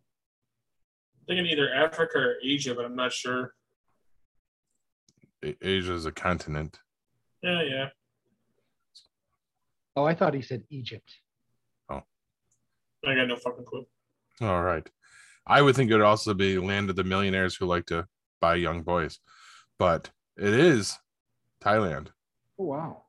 [1.27, 3.55] thinking either Africa or Asia, but I'm not sure.
[5.43, 6.79] Asia is a continent.
[7.43, 7.89] Yeah, yeah.
[9.97, 11.11] Oh, I thought he said Egypt.
[13.07, 13.87] I got no fucking clue.
[14.41, 14.89] All right.
[15.47, 18.07] I would think it would also be land of the millionaires who like to
[18.41, 19.19] buy young boys,
[19.79, 20.99] but it is
[21.63, 22.09] Thailand.
[22.59, 23.03] Oh, wow.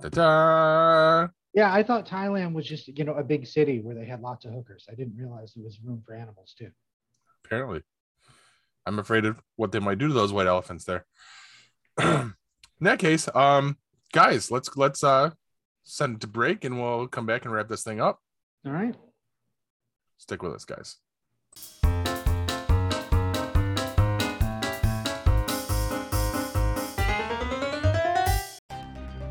[0.00, 1.28] Ta-da!
[1.52, 4.44] Yeah, I thought Thailand was just, you know, a big city where they had lots
[4.44, 4.86] of hookers.
[4.90, 6.70] I didn't realize there was room for animals too.
[7.44, 7.82] Apparently,
[8.86, 11.04] I'm afraid of what they might do to those white elephants there.
[12.00, 12.34] In
[12.80, 13.76] that case, um,
[14.12, 15.30] guys, let's let's uh
[15.90, 18.20] send it to break, and we'll come back and wrap this thing up.
[18.64, 18.94] All right.
[20.18, 20.96] Stick with us, guys.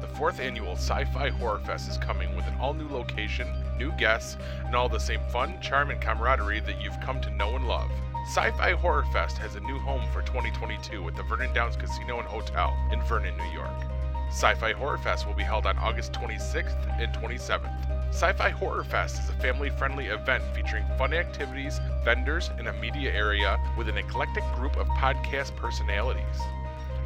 [0.02, 3.48] The fourth annual Sci Fi Horror Fest is coming with an all new location,
[3.78, 4.36] new guests,
[4.66, 7.90] and all the same fun, charm, and camaraderie that you've come to know and love.
[8.28, 12.20] Sci Fi Horror Fest has a new home for 2022 at the Vernon Downs Casino
[12.20, 13.99] and Hotel in Vernon, New York.
[14.30, 18.14] Sci Fi Horror Fest will be held on August 26th and 27th.
[18.14, 22.74] Sci Fi Horror Fest is a family friendly event featuring fun activities, vendors, and a
[22.74, 26.40] media area with an eclectic group of podcast personalities.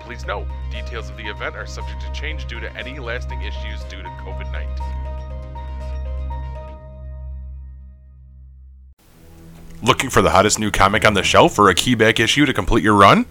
[0.00, 3.82] Please note, details of the event are subject to change due to any lasting issues
[3.84, 4.78] due to COVID-19.
[9.82, 12.52] Looking for the hottest new comic on the shelf or a key back issue to
[12.52, 13.24] complete your run?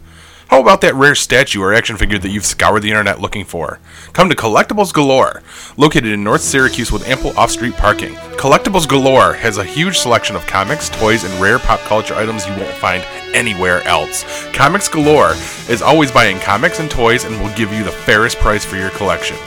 [0.47, 3.79] How about that rare statue or action figure that you've scoured the internet looking for?
[4.11, 5.41] Come to Collectibles Galore,
[5.77, 8.13] located in North Syracuse with ample off street parking.
[8.37, 12.53] Collectibles Galore has a huge selection of comics, toys, and rare pop culture items you
[12.53, 14.25] won't find anywhere else.
[14.53, 15.33] Comics Galore
[15.69, 18.91] is always buying comics and toys and will give you the fairest price for your
[18.91, 19.37] collection.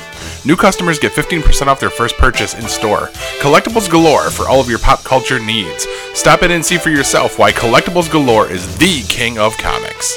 [0.44, 3.09] New customers get 15% off their first purchase in store.
[3.40, 5.86] Collectibles Galore for all of your pop culture needs.
[6.14, 10.16] Stop in and see for yourself why Collectibles Galore is the king of comics.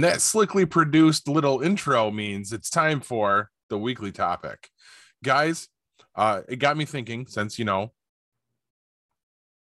[0.00, 4.70] And that slickly produced little intro means it's time for the weekly topic.
[5.22, 5.68] Guys,
[6.14, 7.92] uh, it got me thinking since, you know,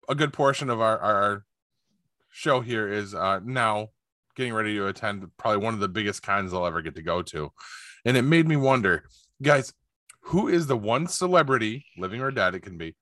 [0.08, 1.46] a good portion of our, our
[2.30, 3.90] show here is uh, now
[4.38, 7.22] getting ready to attend probably one of the biggest cons I'll ever get to go
[7.24, 7.52] to.
[8.06, 9.04] And it made me wonder,
[9.42, 9.74] guys,
[10.22, 12.96] who is the one celebrity, living or dead, it can be,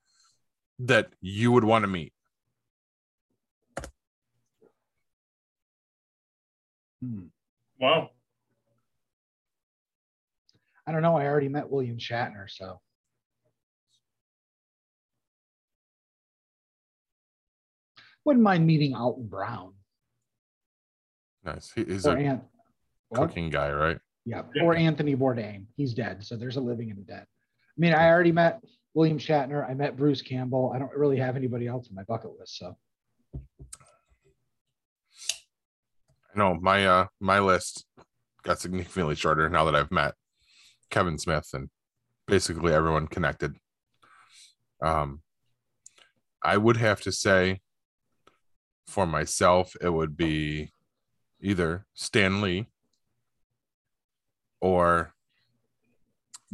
[0.80, 2.14] that you would want to meet?
[7.02, 7.24] Hmm.
[7.80, 8.10] Wow.
[10.86, 11.16] I don't know.
[11.16, 12.80] I already met William Shatner, so
[18.24, 19.72] wouldn't mind meeting Alton Brown
[21.44, 21.72] Nice.
[21.74, 22.44] He, he's or a Ant.
[23.08, 23.20] what?
[23.28, 23.98] cooking guy, right?
[24.24, 24.62] Yeah, Yeah.
[24.62, 25.64] or Anthony Bourdain.
[25.76, 27.24] He's dead, so there's a living and a dead.
[27.24, 28.62] I mean, I already met
[28.94, 29.68] William Shatner.
[29.68, 30.70] I met Bruce Campbell.
[30.72, 32.58] I don't really have anybody else on my bucket list.
[32.58, 32.76] So
[36.34, 37.84] I know my uh my list
[38.42, 40.14] got significantly shorter now that I've met
[40.90, 41.68] Kevin Smith and
[42.26, 43.56] basically everyone connected.
[44.82, 45.22] Um
[46.42, 47.60] I would have to say
[48.86, 50.72] for myself it would be
[51.40, 52.68] either Stan Lee
[54.60, 55.12] or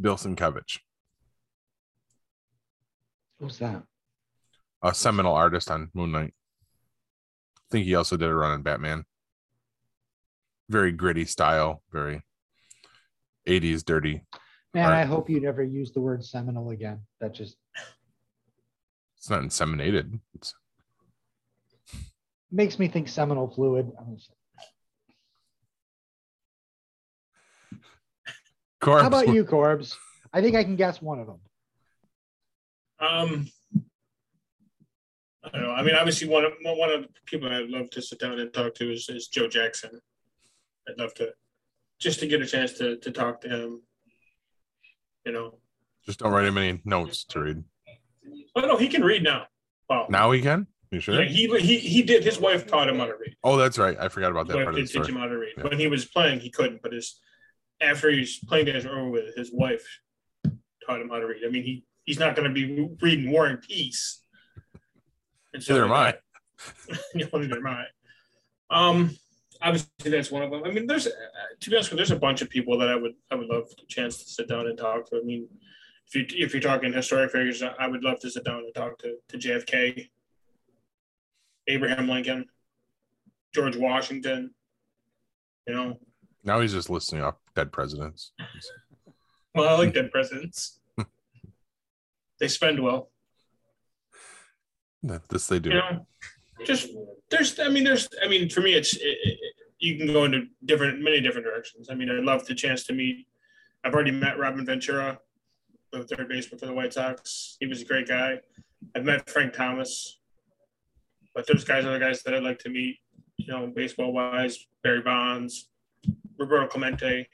[0.00, 0.78] Bill Sienkiewicz,
[3.38, 3.82] who's that?
[4.82, 6.34] a seminal artist on Moon Knight.
[7.58, 9.04] I think he also did a run on Batman.
[10.68, 12.22] Very gritty style, very
[13.46, 14.22] 80s dirty.
[14.74, 15.00] Man, Alright.
[15.00, 17.00] I hope you never use the word seminal again.
[17.20, 17.56] That just
[19.16, 20.20] It's not inseminated.
[20.34, 20.54] It's
[22.50, 23.90] makes me think seminal fluid.
[28.80, 29.96] Corbs, How about you, Corbs?
[30.32, 31.40] I think I can guess one of them.
[33.00, 33.48] Um,
[35.44, 35.70] I don't know.
[35.72, 38.52] I mean, obviously, one of one of the people I'd love to sit down and
[38.52, 40.00] talk to is, is Joe Jackson.
[40.88, 41.32] I'd love to
[42.00, 43.82] just to get a chance to to talk to him.
[45.24, 45.58] You know,
[46.06, 47.64] Just don't write him any notes to read.
[48.56, 49.46] oh no, he can read now.
[49.90, 50.06] Wow.
[50.08, 50.66] Now he can?
[50.90, 51.22] You sure?
[51.22, 52.24] Yeah, he he he did.
[52.24, 53.36] His wife taught him how to read.
[53.44, 53.96] Oh, that's right.
[54.00, 55.08] I forgot about His that part of the did teach story.
[55.12, 55.52] him how to read.
[55.58, 55.64] Yeah.
[55.64, 56.80] When he was playing, he couldn't.
[56.82, 57.20] But his
[57.80, 59.86] after he's playing days were over with, his wife
[60.86, 61.42] taught him how to read.
[61.46, 64.22] I mean, he he's not going to be reading War and Peace.
[65.54, 66.14] And so Neither am I.
[67.14, 67.84] Neither am I.
[68.70, 69.16] Um,
[69.62, 70.62] obviously that's one of them.
[70.64, 71.10] I mean, there's uh,
[71.60, 73.86] to be honest there's a bunch of people that I would I would love a
[73.86, 75.16] chance to sit down and talk to.
[75.16, 75.48] I mean,
[76.06, 78.98] if you if you're talking historic figures, I would love to sit down and talk
[78.98, 80.08] to to JFK,
[81.66, 82.46] Abraham Lincoln,
[83.54, 84.54] George Washington.
[85.66, 85.98] You know,
[86.44, 88.32] Now he's just listening up dead presidents.
[89.54, 90.80] well, I like dead presidents.
[92.40, 93.10] they spend well.
[95.28, 95.70] This they do.
[95.70, 96.06] you know
[96.64, 96.88] just
[97.30, 99.38] there's i mean there's i mean for me it's it, it,
[99.78, 101.88] you can go into different many different directions.
[101.90, 103.26] I mean i'd love the chance to meet
[103.84, 105.18] i've already met robin ventura
[105.92, 107.56] the third baseman for the white sox.
[107.60, 108.40] He was a great guy.
[108.94, 110.18] I've met frank thomas
[111.34, 112.98] but those guys are the guys that i'd like to meet
[113.36, 115.68] you know baseball wise barry bonds
[116.38, 117.28] roberto clemente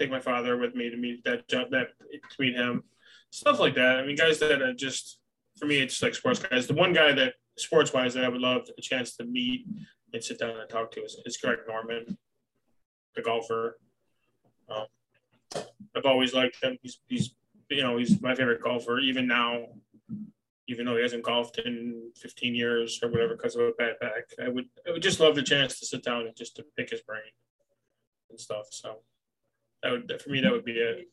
[0.00, 2.82] take my father with me to meet that that to meet him.
[3.30, 3.98] Stuff like that.
[3.98, 5.18] I mean guys that just
[5.58, 6.66] for me, it's like sports guys.
[6.66, 9.66] The one guy that sports wise that I would love a chance to meet
[10.12, 12.18] and sit down and talk to is, is Greg Norman,
[13.14, 13.78] the golfer.
[14.68, 14.86] Um,
[15.96, 16.78] I've always liked him.
[16.82, 17.34] He's, he's,
[17.68, 18.98] you know, he's my favorite golfer.
[18.98, 19.66] Even now,
[20.70, 24.22] even though he hasn't golfed in 15 years or whatever because of a bad back.
[24.42, 26.90] I would I would just love the chance to sit down and just to pick
[26.90, 27.22] his brain
[28.30, 28.66] and stuff.
[28.70, 28.98] So
[29.82, 31.08] that would for me that would be it.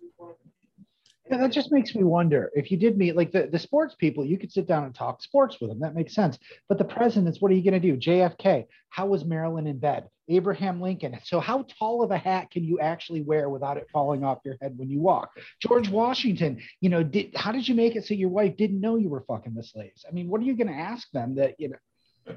[1.30, 4.38] That just makes me wonder if you did meet like the, the sports people, you
[4.38, 5.80] could sit down and talk sports with them.
[5.80, 6.38] That makes sense.
[6.70, 7.98] But the presidents, what are you going to do?
[7.98, 10.08] JFK, how was Marilyn in bed?
[10.30, 11.18] Abraham Lincoln.
[11.24, 14.58] So, how tall of a hat can you actually wear without it falling off your
[14.62, 15.32] head when you walk?
[15.62, 18.98] George Washington, you know, did how did you make it so your wife didn't know
[18.98, 20.06] you were fucking the slaves?
[20.08, 22.36] I mean, what are you going to ask them that, you know,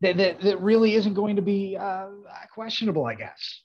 [0.00, 2.08] that, that, that really isn't going to be uh,
[2.52, 3.62] questionable, I guess?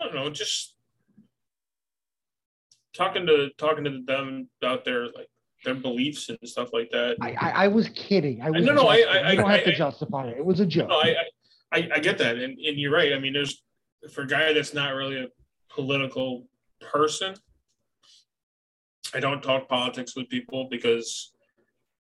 [0.00, 0.74] I don't know, just
[2.94, 5.28] talking to talking to them about their like
[5.64, 7.16] their beliefs and stuff like that.
[7.20, 8.42] I, I, I was kidding.
[8.42, 8.96] I was no, no, I.
[8.96, 10.38] I, you don't I, have to justify it.
[10.38, 10.88] It was a joke.
[10.88, 11.14] No, I,
[11.72, 13.12] I I get that, and and you're right.
[13.12, 13.62] I mean, there's
[14.12, 15.28] for a guy that's not really a
[15.70, 16.46] political
[16.80, 17.34] person.
[19.14, 21.32] I don't talk politics with people because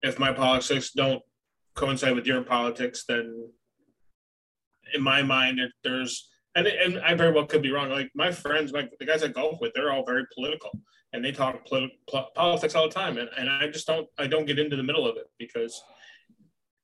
[0.01, 1.21] if my politics don't
[1.75, 3.49] coincide with your politics, then
[4.93, 7.89] in my mind, if there's and and I very well could be wrong.
[7.89, 10.71] Like my friends, like the guys I golf with, they're all very political
[11.13, 14.27] and they talk politi- pol- politics all the time, and, and I just don't I
[14.27, 15.81] don't get into the middle of it because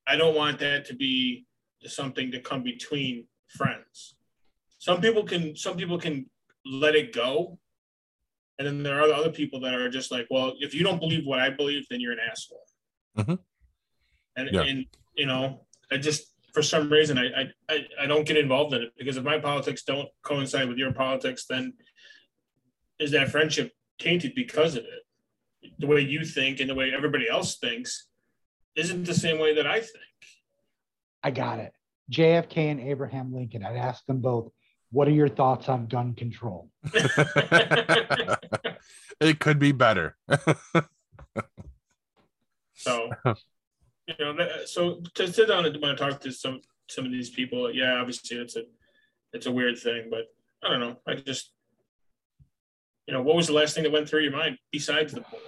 [0.08, 1.46] I don't want that to be
[1.86, 4.16] something to come between friends.
[4.80, 6.30] Some people can some people can
[6.66, 7.60] let it go.
[8.60, 11.26] And then there are other people that are just like, well, if you don't believe
[11.26, 12.62] what I believe, then you're an asshole.
[13.18, 13.40] Mhm.
[14.38, 14.62] And Yeah.
[14.62, 18.74] and you know, I just for some reason I, I I I don't get involved
[18.74, 21.74] in it because if my politics don't coincide with your politics, then
[23.00, 25.72] is that friendship tainted because of it?
[25.80, 28.08] The way you think and the way everybody else thinks
[28.76, 30.04] isn't the same way that I think.
[31.24, 31.74] I got it.
[32.12, 33.64] JFK and Abraham Lincoln.
[33.66, 34.52] I'd ask them both,
[34.92, 36.70] what are your thoughts on gun control?
[39.20, 40.18] it could be better.
[42.76, 43.10] So,
[44.08, 44.36] you know,
[44.66, 47.96] so to sit down and want to talk to some some of these people, yeah,
[47.96, 48.64] obviously it's a
[49.32, 50.26] it's a weird thing, but
[50.64, 50.98] I don't know.
[51.08, 51.52] I just,
[53.08, 55.44] you know, what was the last thing that went through your mind besides the bullet?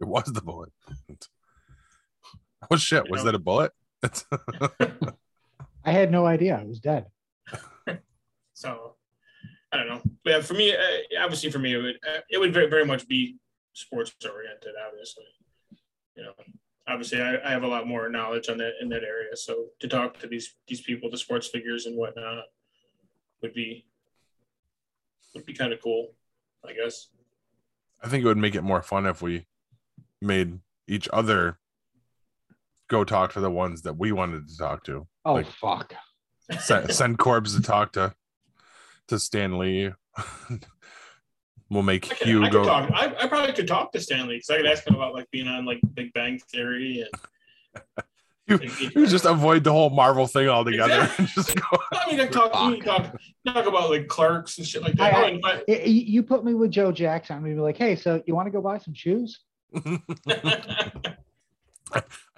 [0.00, 0.72] It was the bullet.
[2.70, 3.04] Oh shit!
[3.04, 3.32] You Was know?
[3.32, 3.72] that a bullet?
[5.84, 6.58] I had no idea.
[6.58, 7.06] I was dead.
[8.56, 8.94] So,
[9.72, 10.00] I don't know.
[10.22, 12.86] But yeah, for me, uh, obviously, for me, it would uh, it would very very
[12.86, 13.36] much be
[13.74, 14.72] sports oriented.
[14.86, 15.24] Obviously,
[16.16, 16.32] you know,
[16.88, 19.36] obviously, I, I have a lot more knowledge on that in that area.
[19.36, 22.44] So to talk to these these people, the sports figures and whatnot,
[23.42, 23.86] would be
[25.34, 26.14] would be kind of cool,
[26.66, 27.08] I guess.
[28.02, 29.46] I think it would make it more fun if we
[30.20, 31.58] made each other
[32.88, 35.06] go talk to the ones that we wanted to talk to.
[35.24, 35.94] Oh Like- fuck.
[36.60, 38.14] Send, send Corbs to talk to
[39.08, 39.92] to Stan Lee.
[41.74, 42.64] we'll make I, could, Hugh I, could go.
[42.64, 45.12] talk, I, I probably could talk to Stan Lee because I could ask him about
[45.14, 47.10] like being on like Big Bang Theory and
[48.46, 48.58] You,
[48.94, 51.62] you just avoid the whole Marvel thing altogether and just go.
[51.94, 53.16] I mean, I talk, you talk
[53.46, 55.14] talk about like clerks and shit like that.
[55.14, 57.36] I- and my- Y- y- You put me with Joe Jackson.
[57.36, 59.40] I'm gonna be like, hey, so you want to go buy some shoes?
[59.74, 59.96] I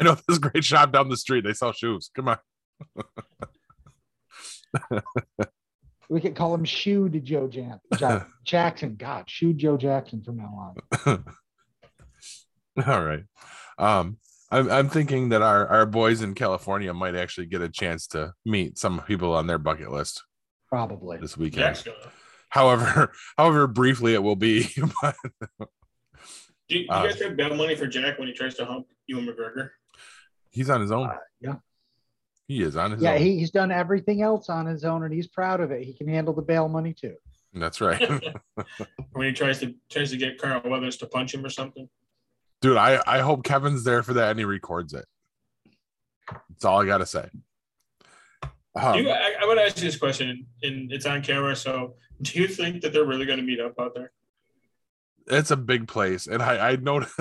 [0.00, 1.42] know this great shop down the street.
[1.42, 2.08] They sell shoes.
[2.14, 2.38] Come on.
[6.08, 7.80] We could call him Shoe to Joe Jan-
[8.44, 8.96] Jackson.
[8.96, 10.74] God, Shoe Joe Jackson from now
[11.06, 11.24] on.
[12.86, 13.24] All right.
[13.78, 14.18] Um,
[14.50, 18.32] I'm, I'm thinking that our, our boys in California might actually get a chance to
[18.44, 20.22] meet some people on their bucket list
[20.68, 21.18] Probably.
[21.18, 21.76] this weekend.
[21.76, 21.88] Jack's.
[22.50, 24.68] However, however briefly it will be.
[25.02, 25.16] but
[26.68, 28.86] Do you, you Uh, guys have bail money for Jack when he tries to hump
[29.06, 29.70] Ewan McGregor?
[30.50, 31.08] he's on his own.
[31.08, 31.54] Uh, yeah.
[32.48, 33.18] He is on his Yeah, own.
[33.18, 35.82] he, he's done everything else on his own, and he's proud of it.
[35.82, 37.16] He can handle the bail money too.
[37.52, 38.00] That's right.
[39.12, 41.88] when he tries to tries to get Carl Weathers to punch him or something.
[42.60, 45.04] Dude, I, I hope Kevin's there for that and he records it.
[46.48, 47.28] That's all I got to say.
[48.74, 51.56] Um, you, I, I want to ask you this question, and it's on camera.
[51.56, 54.12] So, do you think that they're really going to meet up out there?
[55.28, 57.18] it's a big place and i i noticed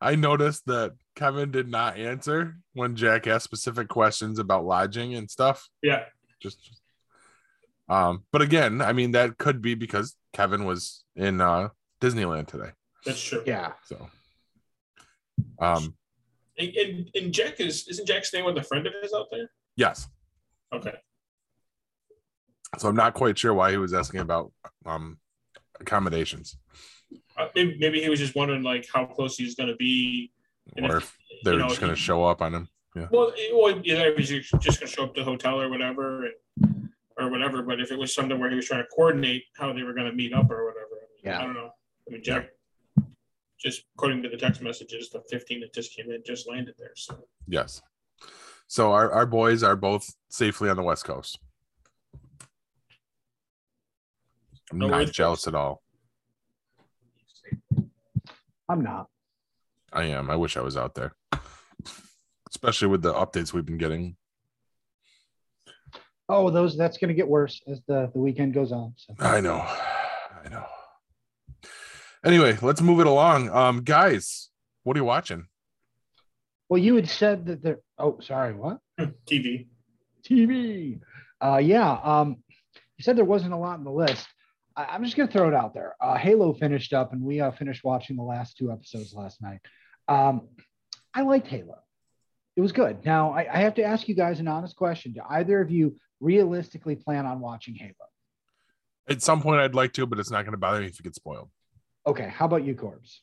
[0.00, 5.30] i noticed that kevin did not answer when jack asked specific questions about lodging and
[5.30, 6.04] stuff Yeah,
[6.40, 6.58] just
[7.88, 11.68] um but again i mean that could be because kevin was in uh
[12.00, 12.70] disneyland today
[13.04, 13.42] that's true.
[13.46, 13.72] Yeah.
[13.84, 14.08] so
[15.60, 15.94] um
[16.56, 19.50] And, and, and Jack is isn't Jack staying with a friend of his out there?
[19.76, 20.08] yes
[20.72, 20.94] Okay.
[22.78, 24.52] so i'm not quite sure why he was asking about
[24.86, 25.18] um
[25.80, 26.56] accommodations
[27.36, 30.30] Uh, maybe, maybe he was just wondering like how close he's going to be.
[30.76, 32.68] and or if they're know, just going to show up on him
[33.10, 35.68] Well, it, well, either if he's just going to show up to the hotel or
[35.68, 37.62] whatever, and, or whatever.
[37.62, 40.06] But if it was something where he was trying to coordinate how they were going
[40.06, 41.40] to meet up or whatever, I, mean, Yeah.
[41.40, 41.70] I don't know.
[42.06, 42.50] I mean, Jack,
[43.58, 46.92] just according to the text messages, the 15 that just came in just landed there.
[46.94, 47.82] So Yes.
[48.66, 51.38] So our, our boys are both safely on the West Coast.
[54.70, 55.83] I'm No not jealous at all.
[58.68, 59.08] I'm not.
[59.92, 60.30] I am.
[60.30, 61.14] I wish I was out there.
[62.48, 64.16] Especially with the updates we've been getting.
[66.28, 68.94] Oh, those that's going to get worse as the the weekend goes on.
[68.96, 69.56] So I know.
[69.56, 70.64] I know.
[72.24, 73.50] Anyway, let's move it along.
[73.50, 74.48] Um, guys,
[74.82, 75.46] what are you watching?
[76.68, 77.80] well, you had said that there.
[77.98, 78.54] Oh, sorry.
[78.54, 78.78] What?
[79.26, 79.66] TV.
[80.28, 81.00] TV.
[81.40, 81.92] Uh, yeah.
[82.02, 82.38] Um,
[82.96, 84.26] you said there wasn't a lot on the list.
[84.76, 85.94] I, I'm just gonna throw it out there.
[86.00, 89.60] Uh, Halo finished up, and we uh, finished watching the last two episodes last night.
[90.08, 90.48] Um,
[91.14, 91.78] I liked Halo.
[92.56, 93.04] It was good.
[93.04, 95.12] Now I, I have to ask you guys an honest question.
[95.12, 97.94] Do either of you realistically plan on watching Halo?
[99.08, 101.02] At some point, I'd like to, but it's not going to bother me if it
[101.02, 101.50] gets spoiled.
[102.06, 102.28] Okay.
[102.28, 103.20] How about you, Corbs?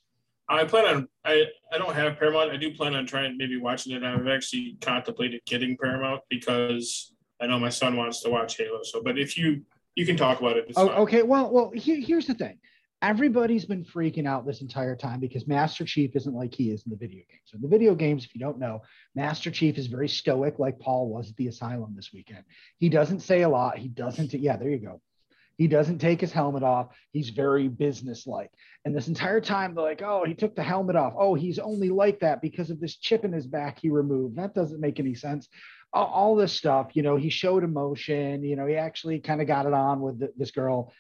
[0.49, 2.51] I plan on I I don't have Paramount.
[2.51, 4.03] I do plan on trying maybe watching it.
[4.03, 8.81] I've actually contemplated getting Paramount because I know my son wants to watch Halo.
[8.83, 9.61] So, but if you
[9.95, 10.65] you can talk about it.
[10.69, 10.97] It's Oh, fine.
[10.99, 11.23] okay.
[11.23, 12.57] Well, well, here, here's the thing.
[13.01, 16.91] Everybody's been freaking out this entire time because Master Chief isn't like he is in
[16.91, 17.41] the video games.
[17.45, 18.81] So in the video games, if you don't know,
[19.15, 22.43] Master Chief is very stoic, like Paul was at the asylum this weekend.
[22.77, 23.79] He doesn't say a lot.
[23.79, 24.33] He doesn't.
[24.35, 25.01] Yeah, there you go.
[25.57, 26.87] He doesn't take his helmet off.
[27.11, 28.51] He's very businesslike.
[28.85, 31.13] And this entire time, they're like, oh, he took the helmet off.
[31.17, 34.37] Oh, he's only like that because of this chip in his back he removed.
[34.37, 35.49] That doesn't make any sense.
[35.93, 38.43] All, all this stuff, you know, he showed emotion.
[38.43, 40.93] You know, he actually kind of got it on with th- this girl.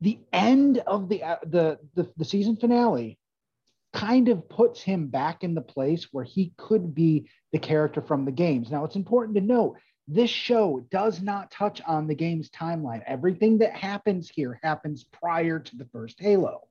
[0.00, 3.18] The end of the, uh, the the the season finale
[3.92, 8.24] kind of puts him back in the place where he could be the character from
[8.24, 8.70] the games.
[8.70, 9.76] Now, it's important to note
[10.06, 13.02] this show does not touch on the game's timeline.
[13.06, 16.62] Everything that happens here happens prior to the first Halo.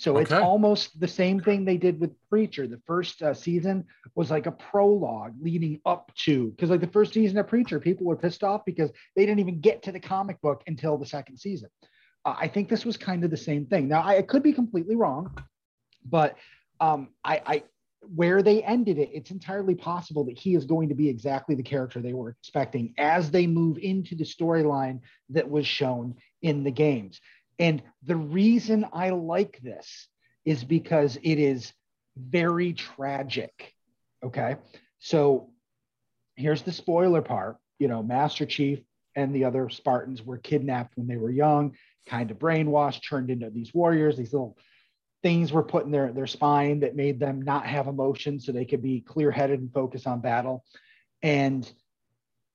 [0.00, 2.66] So it's almost the same thing they did with Preacher.
[2.66, 3.84] The first uh, season
[4.14, 8.06] was like a prologue leading up to, because like the first season of Preacher, people
[8.06, 11.36] were pissed off because they didn't even get to the comic book until the second
[11.36, 11.68] season.
[12.24, 13.88] Uh, I think this was kind of the same thing.
[13.88, 15.36] Now, I, I could be completely wrong,
[16.02, 16.34] but
[16.80, 17.62] um, I, I
[18.14, 21.62] where they ended it, it's entirely possible that he is going to be exactly the
[21.62, 26.70] character they were expecting as they move into the storyline that was shown in the
[26.70, 27.20] games.
[27.60, 30.08] And the reason I like this
[30.44, 31.72] is because it is
[32.16, 33.74] very tragic.
[34.24, 34.56] Okay.
[34.98, 35.50] So
[36.36, 37.58] here's the spoiler part.
[37.78, 38.80] You know, Master Chief
[39.14, 41.76] and the other Spartans were kidnapped when they were young,
[42.08, 44.56] kind of brainwashed, turned into these warriors, these little
[45.22, 48.64] things were put in their, their spine that made them not have emotion so they
[48.64, 50.64] could be clear headed and focus on battle.
[51.22, 51.70] And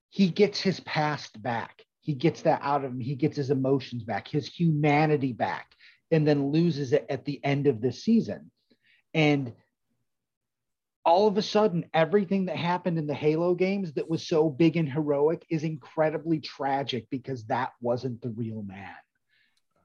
[0.10, 1.85] he gets his past back.
[2.06, 3.00] He gets that out of him.
[3.00, 5.72] He gets his emotions back, his humanity back,
[6.12, 8.52] and then loses it at the end of the season.
[9.16, 9.54] And
[11.04, 14.78] all of a sudden, everything that happened in the Halo games that was so big
[14.78, 18.94] and heroic is incredibly tragic because that wasn't the real man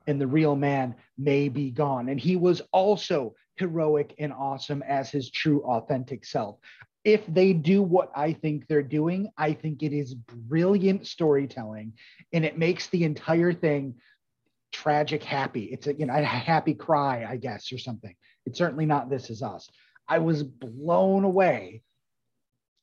[0.07, 2.11] and the real man may be gone.
[2.11, 6.59] And he was also heroic and awesome as his true, authentic self.
[7.05, 11.95] If they do what I think they're doing, I think it is brilliant storytelling
[12.33, 13.95] and it makes the entire thing
[14.73, 15.65] tragic happy.
[15.65, 18.15] It's a you know a happy cry, I guess, or something.
[18.47, 19.69] It's certainly not this is us.
[20.09, 21.83] I was blown away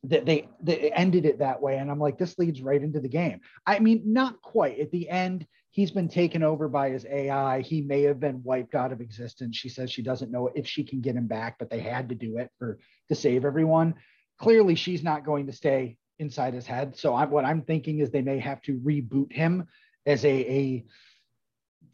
[0.04, 1.78] that they they ended it that way.
[1.78, 3.42] And I'm like, this leads right into the game.
[3.66, 4.80] I mean, not quite.
[4.80, 5.46] At the end,
[5.78, 7.62] he's been taken over by his AI.
[7.62, 9.56] He may have been wiped out of existence.
[9.56, 12.16] She says she doesn't know if she can get him back, but they had to
[12.16, 13.94] do it for to save everyone.
[14.40, 16.98] Clearly, she's not going to stay inside his head.
[16.98, 19.68] So I'm, what I'm thinking is they may have to reboot him
[20.08, 20.86] as a, a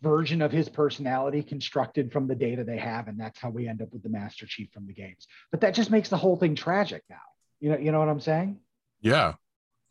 [0.02, 3.82] version of his personality constructed from the data they have, and that's how we end
[3.82, 5.28] up with the Master Chief from the games.
[5.52, 7.18] But that just makes the whole thing tragic now.
[7.60, 8.60] You know, you know what I'm saying?
[9.02, 9.34] Yeah.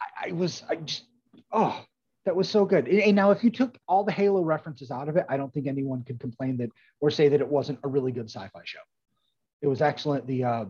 [0.00, 1.04] I, I was, I just,
[1.52, 1.84] oh,
[2.24, 2.88] that was so good.
[2.88, 5.66] And now, if you took all the Halo references out of it, I don't think
[5.66, 6.70] anyone could complain that
[7.00, 8.78] or say that it wasn't a really good sci-fi show.
[9.60, 10.26] It was excellent.
[10.26, 10.64] The uh,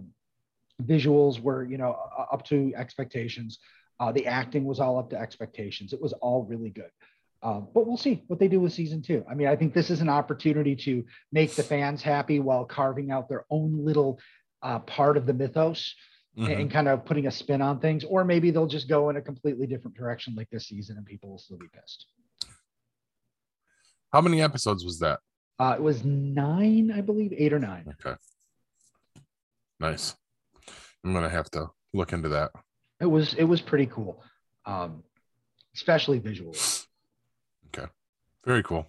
[0.82, 1.96] visuals were, you know,
[2.32, 3.58] up to expectations.
[4.00, 5.92] Uh, the acting was all up to expectations.
[5.92, 6.90] It was all really good.
[7.42, 9.24] Uh, but we'll see what they do with season two.
[9.28, 13.10] I mean, I think this is an opportunity to make the fans happy while carving
[13.10, 14.20] out their own little
[14.62, 15.94] uh, part of the mythos
[16.36, 16.60] Mhm.
[16.60, 19.20] and kind of putting a spin on things, or maybe they'll just go in a
[19.20, 22.06] completely different direction like this season and people will still be pissed.
[24.12, 25.20] How many episodes was that?
[25.58, 27.94] Uh, it was nine, I believe, eight or nine.
[28.00, 28.16] Okay.
[29.78, 30.16] Nice.
[31.04, 32.52] I'm gonna have to look into that.
[33.00, 34.22] It was it was pretty cool,
[34.64, 35.02] um,
[35.74, 36.86] especially visuals.
[37.68, 37.90] Okay,
[38.44, 38.86] very cool.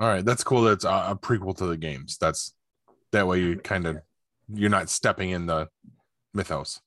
[0.00, 0.62] All right, that's cool.
[0.62, 2.18] That's a prequel to the games.
[2.18, 2.54] That's
[3.10, 4.00] That way you kind of
[4.54, 5.68] you're not stepping in the
[6.34, 6.80] mythos.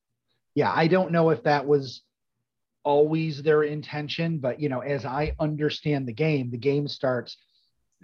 [0.55, 2.01] yeah, I don't know if that was
[2.83, 7.37] always their intention, but you know, as I understand the game, the game starts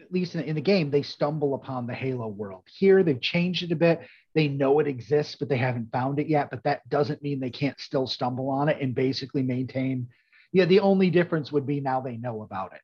[0.01, 2.63] at least in, in the game, they stumble upon the Halo world.
[2.73, 4.01] Here, they've changed it a bit.
[4.33, 6.49] They know it exists, but they haven't found it yet.
[6.49, 10.07] But that doesn't mean they can't still stumble on it and basically maintain.
[10.53, 12.81] Yeah, the only difference would be now they know about it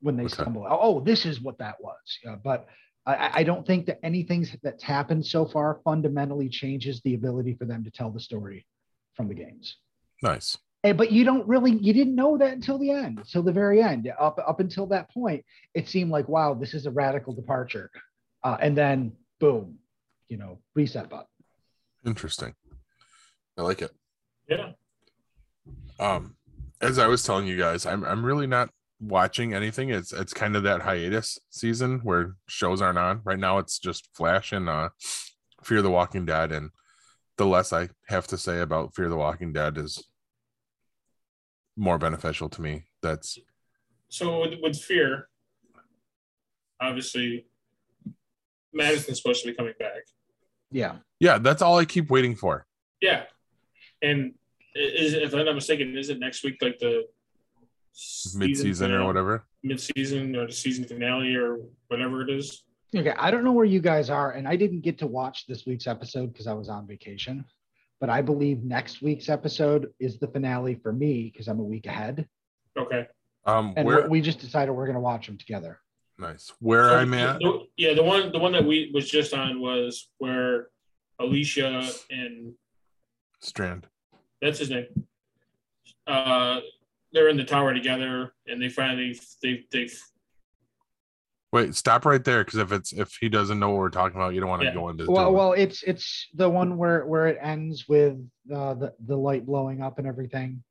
[0.00, 0.34] when they Okay.
[0.34, 0.64] stumble.
[0.68, 1.98] Oh, oh, this is what that was.
[2.24, 2.66] Yeah, but
[3.06, 7.54] I- I, I don't think that anything that's happened so far fundamentally changes the ability
[7.54, 8.66] for them to tell the story
[9.14, 9.76] from the games.
[10.22, 10.56] Nice.
[10.84, 13.82] Eh, but you don't really you didn't know that until the end until the very
[13.82, 15.42] end up up until that point
[15.72, 17.90] it seemed like wow this is a radical departure
[18.42, 19.78] uh, and then boom
[20.28, 21.26] you know reset button
[22.06, 22.54] Interesting.
[23.56, 23.90] I like it.
[24.46, 24.72] Yeah.
[25.98, 26.36] Um,
[26.82, 28.68] as I was telling you guys, I'm I'm really not
[29.08, 29.90] watching anything.
[29.90, 33.20] It's it's kind of that hiatus season where shows aren't on.
[33.24, 34.90] Right now it's just Flash and uh
[35.62, 36.52] Fear the Walking Dead.
[36.52, 36.70] And
[37.36, 40.02] the less I have to say about Fear the Walking Dead is
[41.76, 42.84] more beneficial to me.
[43.02, 43.38] That's
[44.08, 45.28] So with, with fear,
[46.80, 47.46] obviously,
[48.72, 50.02] Madison's supposed to be coming back.
[50.70, 52.66] yeah yeah, that's all I keep waiting for.
[53.00, 53.22] Yeah,
[54.02, 54.34] and
[54.74, 57.04] is if I'm not mistaken, is it next week like the
[58.34, 59.44] Mid season or whatever.
[59.62, 62.64] Mid season or the season finale or whatever it is.
[62.96, 65.64] okay i don't know where you guys are and i didn't get to watch this
[65.66, 67.44] week's episode because i was on vacation
[68.00, 71.86] but i believe next week's episode is the finale for me because i'm a week
[71.86, 72.28] ahead
[72.76, 73.06] Okay.
[73.46, 75.78] Um and where we we just decided we're going to watch them together
[76.18, 76.52] nice.
[76.60, 77.38] Where So, I'm at.
[77.40, 80.68] the- yeah, the one the one that we was just on was where
[81.20, 82.52] Alicia and
[83.40, 83.86] Strand.
[84.42, 84.86] that's his name.
[86.06, 86.60] Uh,
[87.14, 89.88] they're in the tower together, and they finally they they
[91.52, 94.34] Wait, stop right there because if it's if he doesn't know what we're talking about,
[94.34, 94.74] you don't want to Yeah.
[94.74, 98.14] go into well well it's it's the one where where it ends with
[98.52, 100.64] uh, the the light blowing up and everything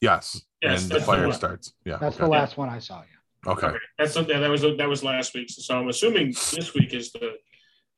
[0.00, 1.74] yes, Yes, and the that's the fire starts.
[1.84, 1.98] Yeah.
[1.98, 2.24] that's okay.
[2.24, 3.66] the last one i saw yeah okay.
[3.66, 5.50] Okay, that's something that was that was last week.
[5.50, 7.34] So I'm assuming this week is the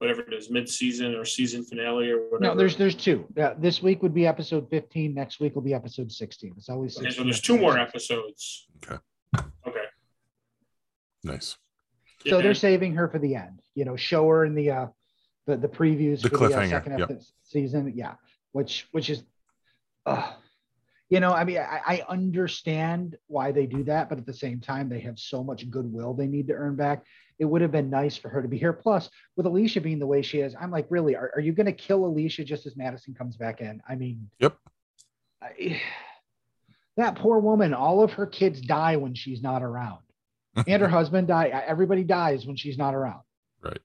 [0.04, 2.54] whatever it is, mid season or season finale or whatever.
[2.54, 3.26] No, there's there's two.
[3.36, 5.14] Yeah, this week would be episode 15.
[5.14, 6.54] Next week will be episode 16.
[6.56, 8.66] It's always okay, so there's two more episodes.
[8.82, 9.00] episodes.
[9.34, 9.48] Okay.
[9.66, 9.86] Okay.
[11.22, 11.56] Nice.
[12.26, 13.60] So Yeah, they're saving her for the end.
[13.74, 14.86] You know, show her in the uh
[15.46, 17.10] the the previews The for the uh, cliffhanger, second yep.
[17.10, 17.92] epi- season.
[17.96, 18.14] Yeah,
[18.52, 19.22] which which is,
[20.06, 20.32] uh,
[21.08, 24.60] you know, I mean, I, I understand why they do that, but at the same
[24.60, 27.04] time, they have so much goodwill they need to earn back.
[27.38, 28.72] It would have been nice for her to be here.
[28.72, 31.66] Plus, with Alicia being the way she is, I'm like, really, are, are you going
[31.66, 33.82] to kill Alicia just as Madison comes back in?
[33.88, 34.56] I mean, Yep.
[35.42, 35.80] I,
[36.96, 39.98] that poor woman, all of her kids die when she's not around.
[40.68, 41.48] And her husband die.
[41.48, 43.22] Everybody dies when she's not around.
[43.60, 43.80] Right.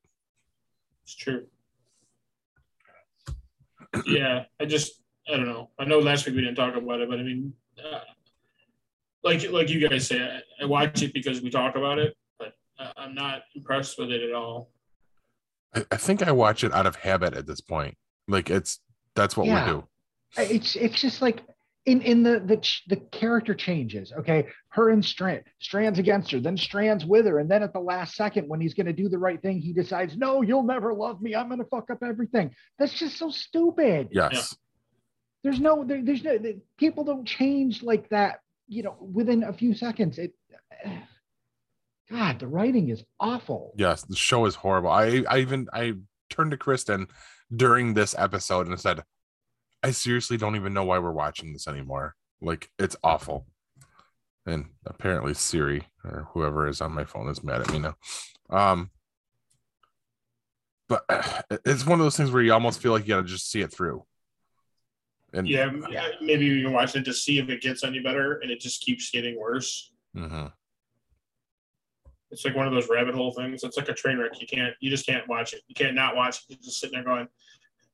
[1.03, 1.47] It's true.
[4.05, 5.69] yeah, I just I don't know.
[5.79, 8.01] I know last week we didn't talk about it, but I mean, uh,
[9.23, 12.18] like like you guys say, I, I watch it because we talk about it, but
[12.97, 14.71] I'm not impressed with it at all.
[15.75, 17.95] I, I think I watch it out of habit at this point.
[18.27, 18.79] Like it's
[19.15, 19.65] that's what Yeah.
[19.65, 19.87] we do.
[20.55, 21.41] It's it's just like
[21.85, 22.57] in in the the
[22.87, 24.11] the character changes.
[24.11, 27.79] Okay, her and Strand Strand's against her, then Strand's with her, and then at the
[27.79, 30.93] last second when he's going to do the right thing, he decides, no, you'll never
[30.93, 31.35] love me.
[31.35, 32.51] I'm going to fuck up everything.
[32.77, 34.09] That's just so stupid.
[34.11, 34.55] Yes.
[35.43, 36.37] There's no there, there's no
[36.77, 38.39] people don't change like that.
[38.67, 40.19] You know, within a few seconds.
[40.19, 40.33] It.
[42.11, 43.73] God, the writing is awful.
[43.77, 44.03] Yes.
[44.03, 44.89] The show is horrible.
[44.89, 45.93] I I even I
[46.29, 47.07] turned to Kristen
[47.55, 49.03] during this episode and said,
[49.83, 52.15] I seriously don't even know why we're watching this anymore.
[52.41, 53.47] Like it's awful.
[54.45, 57.95] And apparently Siri or whoever is on my phone is mad at me now.
[58.49, 58.89] Um
[60.87, 61.03] but
[61.65, 63.71] it's one of those things where you almost feel like you gotta just see it
[63.71, 64.03] through.
[65.33, 65.69] And Yeah,
[66.21, 68.81] maybe you can watch it to see if it gets any better, and it just
[68.81, 69.91] keeps getting worse.
[70.15, 70.51] Mhm.
[72.31, 73.63] It's like one of those rabbit hole things.
[73.63, 74.39] It's like a train wreck.
[74.39, 75.61] You can't, you just can't watch it.
[75.67, 76.43] You can't not watch it.
[76.49, 77.27] You're just sitting there going,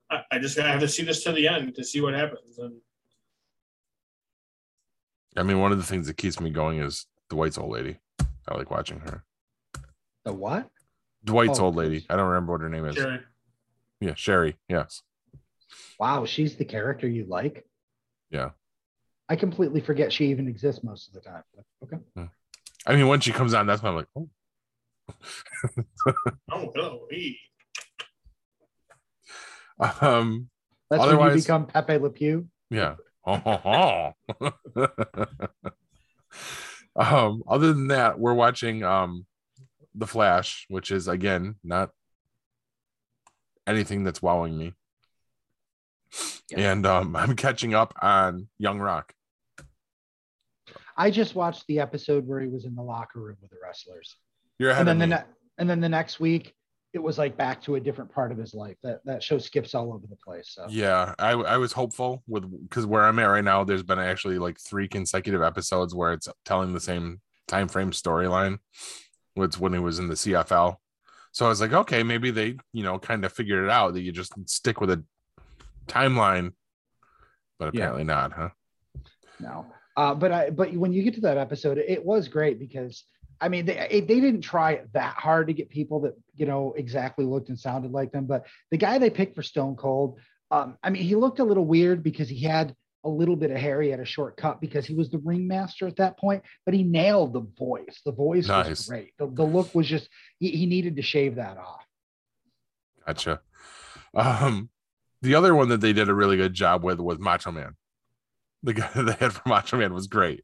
[0.09, 2.57] I, I just gotta have to see this to the end to see what happens.
[2.57, 2.73] And
[5.37, 7.97] I mean, one of the things that keeps me going is Dwight's old lady.
[8.47, 9.23] I like watching her.
[10.23, 10.69] The what?
[11.23, 12.05] Dwight's Oh, old lady.
[12.09, 12.95] I don't remember what her name is.
[12.95, 13.19] Sherry,
[13.99, 14.57] Yeah, Sherry.
[14.69, 15.01] Yes.
[15.99, 17.65] Wow, she's the character you like.
[18.29, 18.49] Yeah.
[19.27, 21.43] I completely forget she even exists most of the time.
[21.55, 22.29] but Okay.
[22.85, 24.29] I mean, when she comes on, that's when I'm like, oh,
[26.51, 27.37] oh hello, hey.
[30.01, 30.49] um,
[30.89, 32.47] That's when Otherwise- you become Pepe Le Pew.
[32.69, 32.95] yeah.
[36.95, 39.25] um, other than that, we're watching um
[39.95, 41.89] The Flash, which is again not
[43.65, 44.73] anything that's wowing me.
[46.51, 46.71] Yeah.
[46.71, 49.13] And um, I'm catching up on Young Rock.
[50.97, 54.15] I just watched the episode where he was in the locker room with the wrestlers,
[54.59, 55.29] You're ahead and then of the me.
[55.29, 56.53] ne- and then the next week
[56.93, 58.77] it was like back to a different part of his life.
[58.83, 60.51] That that show skips all over the place.
[60.55, 63.99] So Yeah, I I was hopeful with because where I'm at right now, there's been
[63.99, 68.59] actually like three consecutive episodes where it's telling the same time frame storyline.
[69.35, 70.77] It's when he was in the CFL.
[71.33, 74.01] So I was like, okay, maybe they, you know, kind of figured it out that
[74.01, 75.03] you just stick with a
[75.87, 76.53] timeline,
[77.59, 77.81] but Yeah.
[77.81, 78.49] apparently not, huh?
[79.41, 79.65] no,
[79.97, 83.03] uh, but I but when you get to that episode, it was great because
[83.39, 86.73] I mean they it, they didn't try that hard to get people that you know
[86.75, 88.25] exactly looked and sounded like them.
[88.25, 90.19] But the guy they picked for Stone Cold,
[90.51, 93.57] um, I mean he looked a little weird because he had a little bit of
[93.57, 93.81] hair.
[93.81, 96.83] He had a short cut because he was the ringmaster at that point, but he
[96.83, 98.01] nailed the voice.
[98.03, 99.13] The voice was great.
[99.19, 100.09] The, the look was just
[100.39, 101.85] he, he needed to shave that off.
[103.05, 103.41] Gotcha.
[104.13, 104.69] Um,
[105.21, 107.75] the other one that they did a really good job with was Macho Man.
[108.65, 110.43] The guy that they had for Macho Man was great.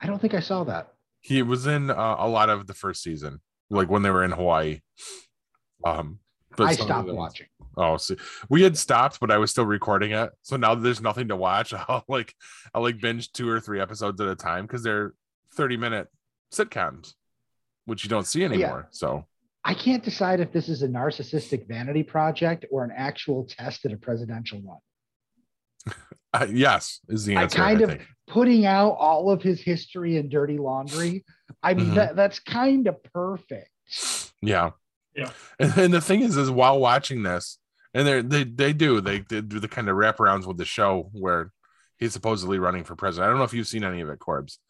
[0.00, 0.92] I don't think I saw that.
[1.20, 3.40] He was in uh, a lot of the first season,
[3.70, 4.80] like when they were in Hawaii.
[5.84, 6.18] Um,
[6.56, 7.46] but I stopped watching.
[7.76, 8.16] Oh, see,
[8.48, 10.30] we had stopped, but I was still recording it.
[10.42, 11.72] So now that there's nothing to watch.
[11.88, 12.34] I'll like,
[12.74, 15.14] I'll like binge two or three episodes at a time because they're
[15.54, 16.08] 30 minute
[16.52, 17.14] sitcoms,
[17.84, 18.88] which you don't see anymore.
[18.90, 19.26] So
[19.64, 23.92] I can't decide if this is a narcissistic vanity project or an actual test at
[23.92, 24.78] a presidential run.
[26.32, 27.40] uh, yes, is the answer.
[27.40, 27.56] I answer.
[27.56, 28.08] kind I of- think.
[28.28, 31.24] Putting out all of his history and dirty laundry.
[31.64, 31.94] I mean, Mhm.
[31.96, 33.68] that, that's kind of perfect.
[34.40, 34.70] Yeah.
[35.16, 35.30] Yeah.
[35.58, 37.58] And, and the thing is, is while watching this,
[37.92, 41.10] and they they they do they, they do the kind of wraparounds with the show
[41.12, 41.50] where
[41.98, 43.26] he's supposedly running for president.
[43.26, 44.60] I don't know if you've seen any of it, Corbs.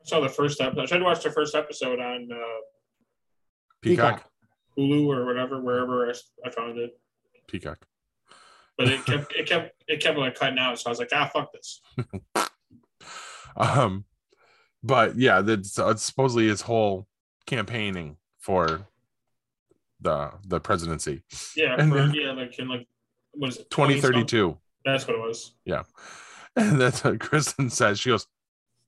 [0.00, 0.80] I saw the first episode.
[0.82, 2.36] I tried to watch the first episode on uh,
[3.82, 4.16] Peacock.
[4.16, 4.30] Peacock.
[4.78, 6.14] Hulu or whatever, wherever I,
[6.46, 6.98] I found it.
[7.46, 7.84] Peacock.
[8.82, 10.78] But it kept it kept it kept like cutting out.
[10.78, 11.80] So I was like, ah, fuck this.
[13.54, 14.06] Um,
[14.82, 17.06] but yeah, that's uh, supposedly his whole
[17.46, 18.86] campaigning for
[20.00, 21.22] the the presidency,
[21.54, 22.88] Yeah, And for, then- yeah, like in like
[23.32, 23.70] what is it?
[23.70, 24.58] 2032.
[24.86, 25.52] That's what it was.
[25.66, 25.82] Yeah,
[26.56, 28.00] and that's what Kristen says.
[28.00, 28.26] She goes,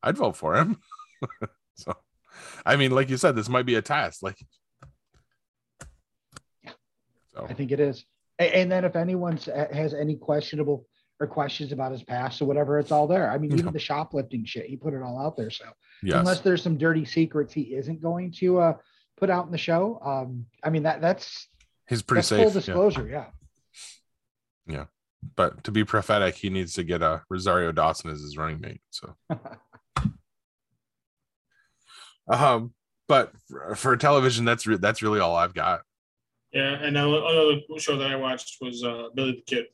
[0.02, 0.78] I'd vote for him.
[1.74, 1.94] so,
[2.64, 4.22] I mean, like you said, this might be a test.
[4.22, 4.38] Like,
[7.34, 8.06] so I think it is.
[8.38, 9.38] And then if anyone
[9.72, 10.86] has any questionable
[11.20, 13.30] or questions about his past or whatever, it's all there.
[13.30, 13.58] I mean, Yeah.
[13.58, 15.50] even the shoplifting shit, he put it all out there.
[15.50, 15.64] So
[16.02, 18.76] yes, unless there's some dirty secrets he isn't going to uh,
[19.16, 21.48] put out in the show, um, I mean that that's
[21.88, 23.26] he's pretty that's full disclosure, Yeah.
[23.26, 23.30] disclosure.
[24.66, 24.84] Yeah.
[25.36, 28.80] But to be prophetic, he needs to get a Rosario Dawson as his running mate.
[28.90, 29.14] So,
[32.28, 32.72] um,
[33.08, 35.82] but for, for television, that's re- that's really all I've got.
[36.54, 39.66] Yeah, and another show that I watched was uh, Billy the Kid.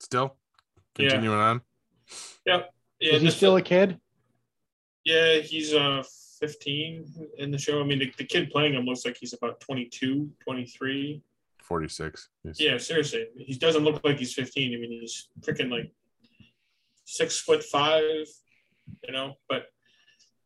[0.00, 0.36] Still
[0.98, 1.08] Yeah.
[1.10, 1.60] continuing on.
[2.44, 2.62] Yeah,
[3.00, 3.98] Is he still a kid?
[5.04, 6.02] Yeah, he's uh
[6.40, 7.80] 15 in the show.
[7.80, 11.22] I mean, the, the kid playing him looks like he's about 22, 23.
[11.62, 12.28] 46.
[12.44, 12.60] Yes.
[12.60, 13.28] Yeah, seriously.
[13.38, 14.74] He doesn't look like he's 15.
[14.74, 15.92] I mean, he's freaking like
[17.04, 18.26] six foot five,
[19.06, 19.66] you know, but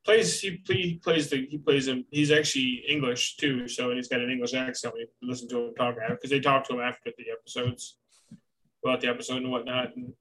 [0.08, 2.04] plays he, he plays the he plays him.
[2.10, 4.94] He's actually English too, so he's got an English accent.
[4.94, 7.98] We listen to him talk because they talk to him after the episodes
[8.82, 9.94] about the episode and whatnot.
[9.96, 10.14] And,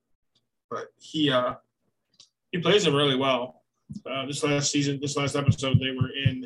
[0.70, 1.54] but he uh
[2.52, 3.64] he plays him really well.
[4.06, 6.46] Uh, this last season, this last episode, they were in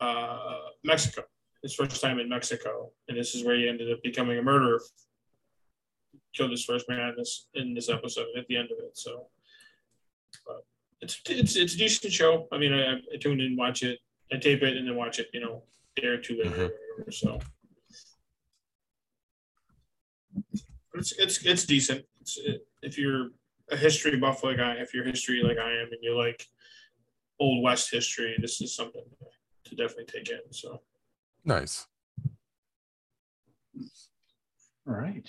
[0.00, 1.22] uh, Mexico.
[1.62, 4.80] His first time in Mexico, and this is where he ended up becoming a murderer.
[6.34, 8.96] Killed his first man in this in this episode at the end of it.
[8.96, 9.26] So,
[10.46, 10.64] but
[11.00, 12.48] it's it's it's a decent show.
[12.52, 13.98] I mean, I, I tune in, watch it,
[14.32, 15.28] I tape it, and then watch it.
[15.32, 15.62] You know,
[15.96, 16.50] day or two later.
[16.50, 16.60] Mm-hmm.
[16.60, 17.38] Or whatever, so,
[20.92, 22.04] but it's it's it's decent.
[22.20, 23.30] It's, it, if you're
[23.70, 26.46] a history buff like I, if you're history like I am, and you like
[27.38, 29.04] old west history, this is something
[29.64, 30.40] to definitely take in.
[30.52, 30.80] So.
[31.44, 31.86] Nice.
[34.88, 35.28] All right.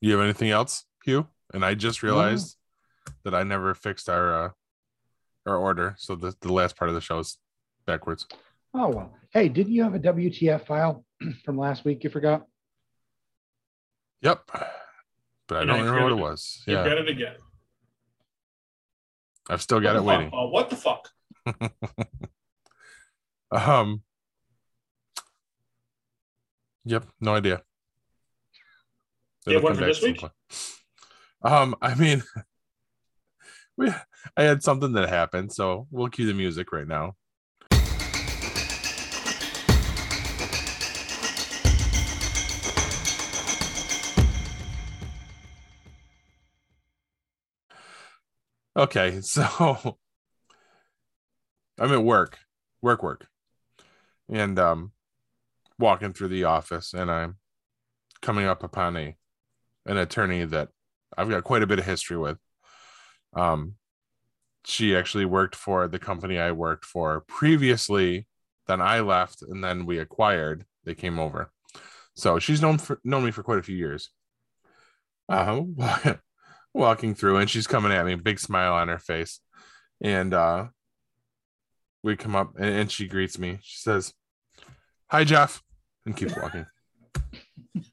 [0.00, 1.26] You have anything else, Hugh?
[1.52, 2.57] And I just realized
[3.28, 4.48] that I never fixed our uh
[5.46, 7.38] our order, so the the last part of the show is
[7.86, 8.26] backwards.
[8.74, 9.14] Oh well.
[9.32, 11.04] Hey, didn't you have a WTF file
[11.44, 12.02] from last week?
[12.04, 12.46] You forgot.
[14.22, 14.40] Yep.
[14.46, 16.62] But I And don't I remember what it forgot- was.
[16.66, 17.34] You Yeah, got it again.
[19.50, 20.30] I've still got it What the waiting.
[20.30, 20.50] fuck, Paul?
[20.50, 22.10] what the fuck?
[23.50, 24.02] Um.
[26.84, 27.62] Yep, no idea.
[29.46, 30.18] You have It'll one come for this week?
[30.18, 30.32] point.
[31.42, 32.22] Um, I mean,
[33.78, 33.92] we,
[34.36, 37.14] I had something that happened, so we'll cue the music right now.
[48.76, 49.96] Okay, so
[51.78, 52.38] I'm at work,
[52.82, 53.28] work, work,
[54.28, 54.92] and um,
[55.78, 57.36] walking through the office, and I'm
[58.22, 59.16] coming up upon a
[59.86, 60.70] an attorney that
[61.16, 62.38] I've got quite a bit of history with.
[63.34, 63.74] Um,
[64.64, 68.26] she actually worked for the company I worked for previously.
[68.66, 70.64] Then I left, and then we acquired.
[70.84, 71.50] They came over,
[72.14, 74.10] so she's known for known me for quite a few years.
[75.28, 75.62] Uh,
[76.74, 79.40] walking through, and she's coming at me, big smile on her face,
[80.02, 80.66] and uh,
[82.02, 83.58] we come up, and, and she greets me.
[83.62, 84.12] She says,
[85.10, 85.62] "Hi, Jeff,"
[86.04, 86.66] and keeps walking.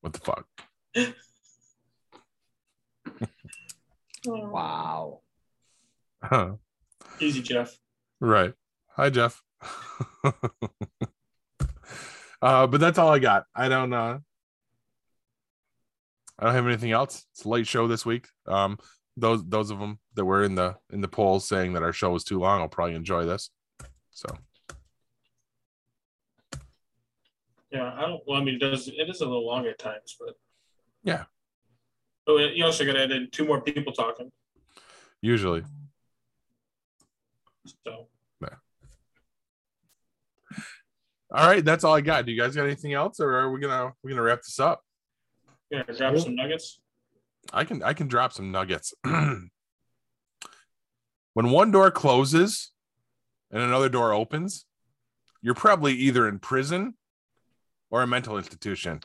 [0.00, 0.46] what the fuck?
[4.28, 5.20] Wow.
[6.22, 6.52] Huh.
[7.20, 7.76] Easy, Jeff.
[8.20, 8.54] Right.
[8.96, 9.42] Hi, Jeff.
[12.42, 13.44] uh, but that's all I got.
[13.54, 14.18] I don't uh
[16.38, 17.26] I don't have anything else.
[17.32, 18.28] It's a late show this week.
[18.46, 18.78] Um
[19.16, 22.10] those those of them that were in the in the polls saying that our show
[22.10, 23.50] was too long, I'll probably enjoy this.
[24.10, 24.28] So
[27.70, 28.22] Yeah, I don't.
[28.26, 28.88] Well, I mean, it does.
[28.88, 30.34] It is a little long at times, but
[31.02, 31.24] Yeah.
[32.28, 34.30] Oh, you also got to add in two more people talking.
[35.22, 35.62] usually.
[37.86, 38.08] So
[38.42, 38.48] Yeah.
[41.30, 42.24] All right, that's all I got.
[42.26, 44.82] Do you guys got anything else or are we gonna we're gonna wrap this up?
[45.70, 46.16] yeah, Yeah.
[46.16, 46.80] some nuggets.
[47.52, 48.92] I can I can drop some nuggets.
[49.02, 49.50] when
[51.34, 52.72] one door closes
[53.50, 54.66] and another door opens,
[55.42, 56.94] you're probably either in prison
[57.90, 59.00] or a mental institution.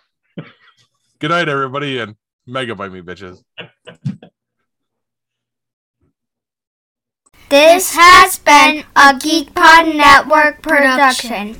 [1.19, 3.43] Good night, everybody, and mega by me, bitches.
[7.49, 11.55] This has been a GeekPod Network production.